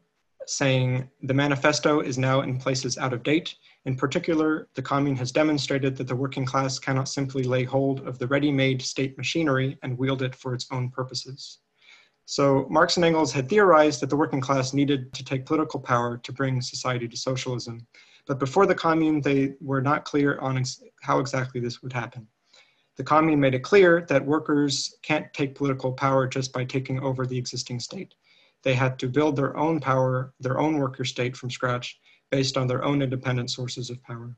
saying 0.47 1.09
the 1.21 1.33
manifesto 1.33 1.99
is 1.99 2.17
now 2.17 2.41
in 2.41 2.57
places 2.57 2.97
out 2.97 3.13
of 3.13 3.23
date. 3.23 3.55
In 3.85 3.95
particular, 3.95 4.69
the 4.75 4.81
commune 4.81 5.15
has 5.15 5.31
demonstrated 5.31 5.95
that 5.97 6.07
the 6.07 6.15
working 6.15 6.45
class 6.45 6.79
cannot 6.79 7.09
simply 7.09 7.43
lay 7.43 7.63
hold 7.63 8.07
of 8.07 8.19
the 8.19 8.27
ready-made 8.27 8.81
state 8.81 9.17
machinery 9.17 9.77
and 9.83 9.97
wield 9.97 10.21
it 10.21 10.35
for 10.35 10.53
its 10.53 10.67
own 10.71 10.89
purposes. 10.89 11.59
So 12.25 12.67
Marx 12.69 12.97
and 12.97 13.05
Engels 13.05 13.33
had 13.33 13.49
theorized 13.49 14.01
that 14.01 14.09
the 14.09 14.17
working 14.17 14.41
class 14.41 14.73
needed 14.73 15.13
to 15.13 15.23
take 15.23 15.45
political 15.45 15.79
power 15.79 16.17
to 16.17 16.31
bring 16.31 16.61
society 16.61 17.07
to 17.07 17.17
socialism. 17.17 17.85
But 18.27 18.39
before 18.39 18.65
the 18.65 18.75
commune, 18.75 19.21
they 19.21 19.53
were 19.59 19.81
not 19.81 20.05
clear 20.05 20.37
on 20.39 20.57
ex 20.57 20.81
how 21.01 21.19
exactly 21.19 21.59
this 21.59 21.81
would 21.81 21.93
happen. 21.93 22.27
The 23.01 23.05
commune 23.05 23.39
made 23.39 23.55
it 23.55 23.63
clear 23.63 24.05
that 24.09 24.23
workers 24.23 24.93
can't 25.01 25.33
take 25.33 25.55
political 25.55 25.91
power 25.91 26.27
just 26.27 26.53
by 26.53 26.63
taking 26.63 26.99
over 26.99 27.25
the 27.25 27.35
existing 27.35 27.79
state. 27.79 28.13
They 28.61 28.75
had 28.75 28.99
to 28.99 29.09
build 29.09 29.35
their 29.35 29.57
own 29.57 29.79
power, 29.79 30.35
their 30.39 30.59
own 30.59 30.77
worker 30.77 31.03
state 31.03 31.35
from 31.35 31.49
scratch, 31.49 31.99
based 32.29 32.57
on 32.57 32.67
their 32.67 32.83
own 32.83 33.01
independent 33.01 33.49
sources 33.49 33.89
of 33.89 34.03
power. 34.03 34.35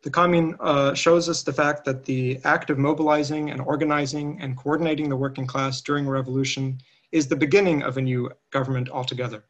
The 0.00 0.08
commune 0.08 0.56
uh, 0.58 0.94
shows 0.94 1.28
us 1.28 1.42
the 1.42 1.52
fact 1.52 1.84
that 1.84 2.06
the 2.06 2.40
act 2.44 2.70
of 2.70 2.78
mobilizing 2.78 3.50
and 3.50 3.60
organizing 3.60 4.40
and 4.40 4.56
coordinating 4.56 5.10
the 5.10 5.16
working 5.16 5.46
class 5.46 5.82
during 5.82 6.06
a 6.06 6.10
revolution 6.10 6.80
is 7.12 7.28
the 7.28 7.36
beginning 7.36 7.82
of 7.82 7.98
a 7.98 8.00
new 8.00 8.30
government 8.52 8.88
altogether. 8.88 9.44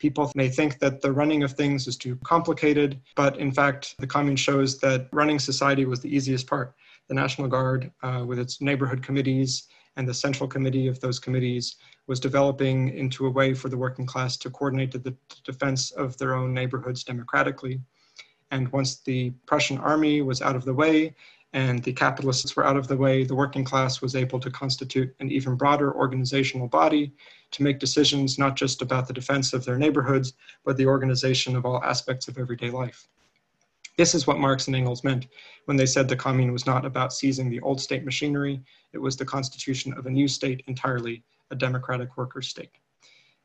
People 0.00 0.32
may 0.34 0.48
think 0.48 0.80
that 0.80 1.00
the 1.00 1.12
running 1.12 1.44
of 1.44 1.52
things 1.52 1.86
is 1.86 1.96
too 1.96 2.16
complicated, 2.24 3.00
but 3.14 3.38
in 3.38 3.52
fact, 3.52 3.94
the 4.00 4.06
commune 4.08 4.34
shows 4.34 4.80
that 4.80 5.06
running 5.12 5.38
society 5.38 5.84
was 5.84 6.00
the 6.00 6.12
easiest 6.12 6.48
part. 6.48 6.74
The 7.10 7.16
National 7.16 7.48
Guard, 7.48 7.90
uh, 8.04 8.22
with 8.24 8.38
its 8.38 8.60
neighborhood 8.60 9.02
committees 9.02 9.66
and 9.96 10.08
the 10.08 10.14
central 10.14 10.48
committee 10.48 10.86
of 10.86 11.00
those 11.00 11.18
committees, 11.18 11.74
was 12.06 12.20
developing 12.20 12.96
into 12.96 13.26
a 13.26 13.30
way 13.30 13.52
for 13.52 13.68
the 13.68 13.76
working 13.76 14.06
class 14.06 14.36
to 14.36 14.48
coordinate 14.48 14.92
the 14.92 15.16
defense 15.42 15.90
of 15.90 16.16
their 16.18 16.36
own 16.36 16.54
neighborhoods 16.54 17.02
democratically. 17.02 17.80
And 18.52 18.70
once 18.70 19.00
the 19.00 19.30
Prussian 19.44 19.78
army 19.78 20.22
was 20.22 20.40
out 20.40 20.54
of 20.54 20.64
the 20.64 20.72
way 20.72 21.16
and 21.52 21.82
the 21.82 21.92
capitalists 21.92 22.54
were 22.54 22.64
out 22.64 22.76
of 22.76 22.86
the 22.86 22.96
way, 22.96 23.24
the 23.24 23.34
working 23.34 23.64
class 23.64 24.00
was 24.00 24.14
able 24.14 24.38
to 24.38 24.48
constitute 24.48 25.12
an 25.18 25.32
even 25.32 25.56
broader 25.56 25.92
organizational 25.92 26.68
body 26.68 27.12
to 27.50 27.64
make 27.64 27.80
decisions 27.80 28.38
not 28.38 28.54
just 28.54 28.82
about 28.82 29.08
the 29.08 29.12
defense 29.12 29.52
of 29.52 29.64
their 29.64 29.78
neighborhoods, 29.78 30.34
but 30.64 30.76
the 30.76 30.86
organization 30.86 31.56
of 31.56 31.66
all 31.66 31.82
aspects 31.82 32.28
of 32.28 32.38
everyday 32.38 32.70
life. 32.70 33.08
This 34.00 34.14
is 34.14 34.26
what 34.26 34.38
Marx 34.38 34.66
and 34.66 34.74
Engels 34.74 35.04
meant 35.04 35.26
when 35.66 35.76
they 35.76 35.84
said 35.84 36.08
the 36.08 36.16
commune 36.16 36.54
was 36.54 36.64
not 36.64 36.86
about 36.86 37.12
seizing 37.12 37.50
the 37.50 37.60
old 37.60 37.82
state 37.82 38.02
machinery, 38.02 38.62
it 38.94 38.98
was 38.98 39.14
the 39.14 39.26
constitution 39.26 39.92
of 39.92 40.06
a 40.06 40.10
new 40.10 40.26
state 40.26 40.62
entirely, 40.68 41.22
a 41.50 41.54
democratic 41.54 42.16
workers' 42.16 42.48
state. 42.48 42.70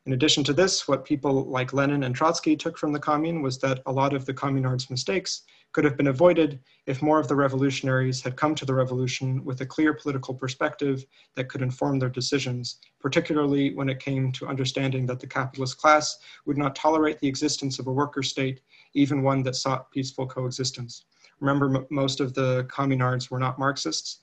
In 0.06 0.14
addition 0.14 0.46
to 0.46 0.54
this, 0.54 0.88
what 0.88 1.04
people 1.04 1.44
like 1.44 1.74
Lenin 1.74 2.04
and 2.04 2.16
Trotsky 2.16 2.56
took 2.56 2.78
from 2.78 2.94
the 2.94 3.02
commune 3.02 3.42
was 3.42 3.58
that 3.58 3.82
a 3.86 3.92
lot 3.92 4.14
of 4.14 4.26
the 4.26 4.34
communards' 4.34 4.90
mistakes 4.90 5.42
could 5.74 5.84
have 5.84 5.98
been 5.98 6.08
avoided 6.08 6.62
if 6.86 7.02
more 7.02 7.20
of 7.20 7.28
the 7.28 7.36
revolutionaries 7.36 8.22
had 8.22 8.38
come 8.38 8.56
to 8.56 8.64
the 8.64 8.74
revolution 8.74 9.44
with 9.44 9.60
a 9.60 9.66
clear 9.66 9.94
political 9.94 10.34
perspective 10.34 11.06
that 11.36 11.50
could 11.50 11.64
inform 11.64 12.00
their 12.00 12.08
decisions, 12.08 12.80
particularly 13.02 13.74
when 13.74 13.90
it 13.90 14.00
came 14.00 14.32
to 14.32 14.48
understanding 14.48 15.06
that 15.06 15.20
the 15.20 15.28
capitalist 15.28 15.78
class 15.78 16.18
would 16.46 16.58
not 16.58 16.78
tolerate 16.78 17.20
the 17.20 17.28
existence 17.28 17.78
of 17.78 17.88
a 17.88 17.92
worker 17.92 18.24
state, 18.24 18.62
even 18.96 19.22
one 19.22 19.44
that 19.44 19.56
sought 19.56 19.92
peaceful 19.92 20.26
coexistence. 20.26 21.06
Remember, 21.40 21.86
most 21.92 22.20
of 22.20 22.34
the 22.34 22.64
communards 22.70 23.30
were 23.30 23.40
not 23.40 23.60
Marxists, 23.60 24.20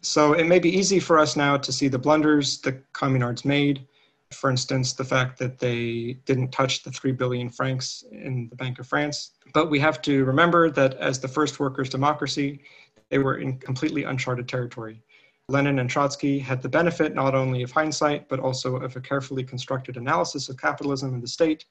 so 0.00 0.34
it 0.34 0.46
may 0.46 0.58
be 0.58 0.70
easy 0.70 1.00
for 1.00 1.18
us 1.18 1.36
now 1.36 1.56
to 1.56 1.72
see 1.72 1.88
the 1.88 1.98
blunders 1.98 2.60
the 2.60 2.72
communards 2.92 3.44
made. 3.44 3.86
For 4.30 4.48
instance, 4.48 4.94
the 4.94 5.04
fact 5.04 5.38
that 5.38 5.58
they 5.58 6.18
didn't 6.24 6.52
touch 6.52 6.82
the 6.82 6.90
3 6.90 7.12
billion 7.12 7.50
francs 7.50 8.04
in 8.10 8.48
the 8.48 8.56
Bank 8.56 8.78
of 8.78 8.86
France. 8.86 9.32
But 9.52 9.70
we 9.70 9.78
have 9.80 10.00
to 10.02 10.24
remember 10.24 10.70
that 10.70 10.94
as 10.94 11.18
the 11.18 11.28
first 11.28 11.60
workers' 11.60 11.90
democracy, 11.90 12.62
they 13.10 13.18
were 13.18 13.36
in 13.36 13.58
completely 13.58 14.04
uncharted 14.04 14.48
territory. 14.48 15.02
Lenin 15.48 15.80
and 15.80 15.90
Trotsky 15.90 16.38
had 16.38 16.62
the 16.62 16.68
benefit 16.68 17.14
not 17.14 17.34
only 17.34 17.62
of 17.62 17.70
hindsight, 17.70 18.28
but 18.28 18.40
also 18.40 18.76
of 18.76 18.96
a 18.96 19.00
carefully 19.00 19.44
constructed 19.44 19.98
analysis 19.98 20.48
of 20.48 20.56
capitalism 20.56 21.12
and 21.12 21.22
the 21.22 21.28
state, 21.28 21.66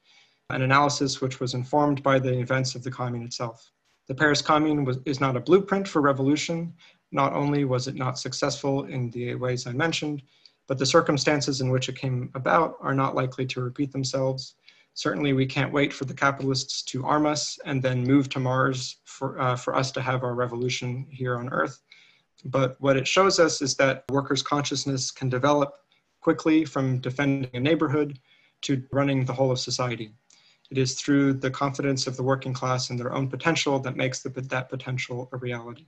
an 0.50 0.62
analysis 0.62 1.20
which 1.20 1.40
was 1.40 1.54
informed 1.54 2.02
by 2.02 2.18
the 2.18 2.38
events 2.38 2.74
of 2.74 2.82
the 2.82 2.90
commune 2.90 3.24
itself. 3.24 3.70
The 4.08 4.14
Paris 4.14 4.42
Commune 4.42 4.84
was, 4.84 4.98
is 5.04 5.20
not 5.20 5.36
a 5.36 5.40
blueprint 5.40 5.86
for 5.88 6.02
revolution, 6.02 6.74
not 7.12 7.32
only 7.32 7.64
was 7.64 7.88
it 7.88 7.94
not 7.94 8.18
successful 8.18 8.84
in 8.84 9.10
the 9.10 9.34
ways 9.36 9.66
I 9.66 9.72
mentioned, 9.72 10.22
but 10.66 10.78
the 10.78 10.86
circumstances 10.86 11.60
in 11.60 11.70
which 11.70 11.88
it 11.88 11.96
came 11.96 12.30
about 12.34 12.76
are 12.80 12.94
not 12.94 13.14
likely 13.14 13.46
to 13.46 13.62
repeat 13.62 13.92
themselves. 13.92 14.54
Certainly, 14.94 15.32
we 15.32 15.46
can't 15.46 15.72
wait 15.72 15.92
for 15.92 16.04
the 16.04 16.14
capitalists 16.14 16.82
to 16.84 17.04
arm 17.06 17.26
us 17.26 17.58
and 17.64 17.82
then 17.82 18.04
move 18.04 18.28
to 18.30 18.40
Mars 18.40 18.98
for, 19.04 19.40
uh, 19.40 19.56
for 19.56 19.74
us 19.74 19.90
to 19.92 20.02
have 20.02 20.22
our 20.22 20.34
revolution 20.34 21.06
here 21.10 21.38
on 21.38 21.48
Earth. 21.48 21.80
But 22.44 22.76
what 22.80 22.96
it 22.96 23.06
shows 23.06 23.38
us 23.38 23.62
is 23.62 23.76
that 23.76 24.04
workers' 24.10 24.42
consciousness 24.42 25.10
can 25.10 25.28
develop 25.28 25.74
quickly 26.20 26.64
from 26.64 26.98
defending 26.98 27.50
a 27.54 27.60
neighborhood 27.60 28.18
to 28.62 28.82
running 28.92 29.24
the 29.24 29.32
whole 29.32 29.50
of 29.50 29.58
society. 29.58 30.12
It 30.70 30.78
is 30.78 30.94
through 30.94 31.34
the 31.34 31.50
confidence 31.50 32.06
of 32.06 32.16
the 32.16 32.22
working 32.22 32.54
class 32.54 32.90
in 32.90 32.96
their 32.96 33.12
own 33.12 33.28
potential 33.28 33.78
that 33.80 33.96
makes 33.96 34.22
the, 34.22 34.30
that 34.30 34.68
potential 34.70 35.28
a 35.32 35.36
reality. 35.36 35.86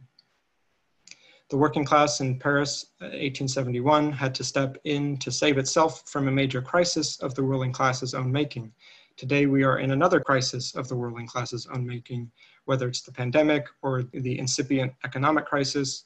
The 1.51 1.57
working 1.59 1.85
class 1.85 2.21
in 2.21 2.39
Paris, 2.39 2.87
1871, 3.01 4.09
uh, 4.09 4.13
had 4.13 4.35
to 4.37 4.45
step 4.45 4.79
in 4.85 5.19
to 5.19 5.31
save 5.31 5.59
itself 5.59 6.03
from 6.09 6.27
a 6.27 6.33
major 6.33 6.63
crisis 6.63 7.21
of 7.21 7.35
the 7.35 7.43
ruling 7.43 7.73
class's 7.73 8.15
own 8.15 8.33
making. 8.33 8.73
Today, 9.17 9.47
we 9.47 9.63
are 9.63 9.79
in 9.79 9.91
another 9.91 10.21
crisis 10.21 10.75
of 10.75 10.89
the 10.89 10.95
ruling 10.95 11.27
class's 11.27 11.67
own 11.67 11.87
making, 11.87 12.31
whether 12.65 12.89
it's 12.89 13.03
the 13.03 13.13
pandemic 13.13 13.67
or 13.83 14.05
the 14.13 14.39
incipient 14.39 14.93
economic 15.05 15.45
crisis 15.45 16.05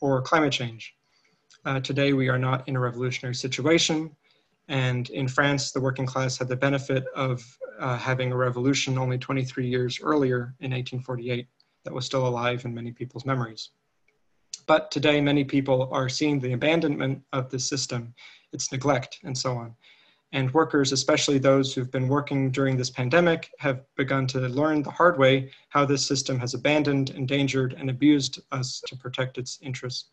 or 0.00 0.20
climate 0.22 0.52
change. 0.52 0.94
Uh, 1.64 1.78
today, 1.80 2.12
we 2.12 2.28
are 2.28 2.38
not 2.38 2.66
in 2.68 2.76
a 2.76 2.80
revolutionary 2.80 3.34
situation. 3.34 4.14
And 4.68 5.08
in 5.10 5.28
France, 5.28 5.72
the 5.72 5.80
working 5.80 6.06
class 6.06 6.36
had 6.36 6.48
the 6.48 6.56
benefit 6.56 7.04
of 7.14 7.42
uh, 7.80 7.96
having 7.96 8.30
a 8.30 8.36
revolution 8.36 8.98
only 8.98 9.18
23 9.18 9.66
years 9.66 9.98
earlier 10.02 10.54
in 10.60 10.70
1848 10.70 11.46
that 11.84 11.94
was 11.94 12.04
still 12.04 12.26
alive 12.28 12.64
in 12.64 12.74
many 12.74 12.92
people's 12.92 13.24
memories. 13.24 13.70
But 14.66 14.90
today, 14.90 15.20
many 15.20 15.42
people 15.42 15.88
are 15.90 16.08
seeing 16.08 16.38
the 16.38 16.52
abandonment 16.52 17.22
of 17.32 17.50
the 17.50 17.58
system, 17.58 18.14
its 18.52 18.70
neglect, 18.70 19.18
and 19.24 19.36
so 19.36 19.56
on. 19.56 19.74
And 20.32 20.52
workers, 20.54 20.92
especially 20.92 21.38
those 21.38 21.74
who've 21.74 21.90
been 21.90 22.06
working 22.06 22.52
during 22.52 22.76
this 22.76 22.90
pandemic, 22.90 23.50
have 23.58 23.82
begun 23.96 24.28
to 24.28 24.40
learn 24.40 24.82
the 24.82 24.90
hard 24.90 25.18
way 25.18 25.50
how 25.70 25.84
this 25.84 26.06
system 26.06 26.38
has 26.38 26.54
abandoned, 26.54 27.10
endangered, 27.10 27.72
and 27.72 27.90
abused 27.90 28.40
us 28.52 28.80
to 28.86 28.96
protect 28.96 29.38
its 29.38 29.58
interests. 29.60 30.10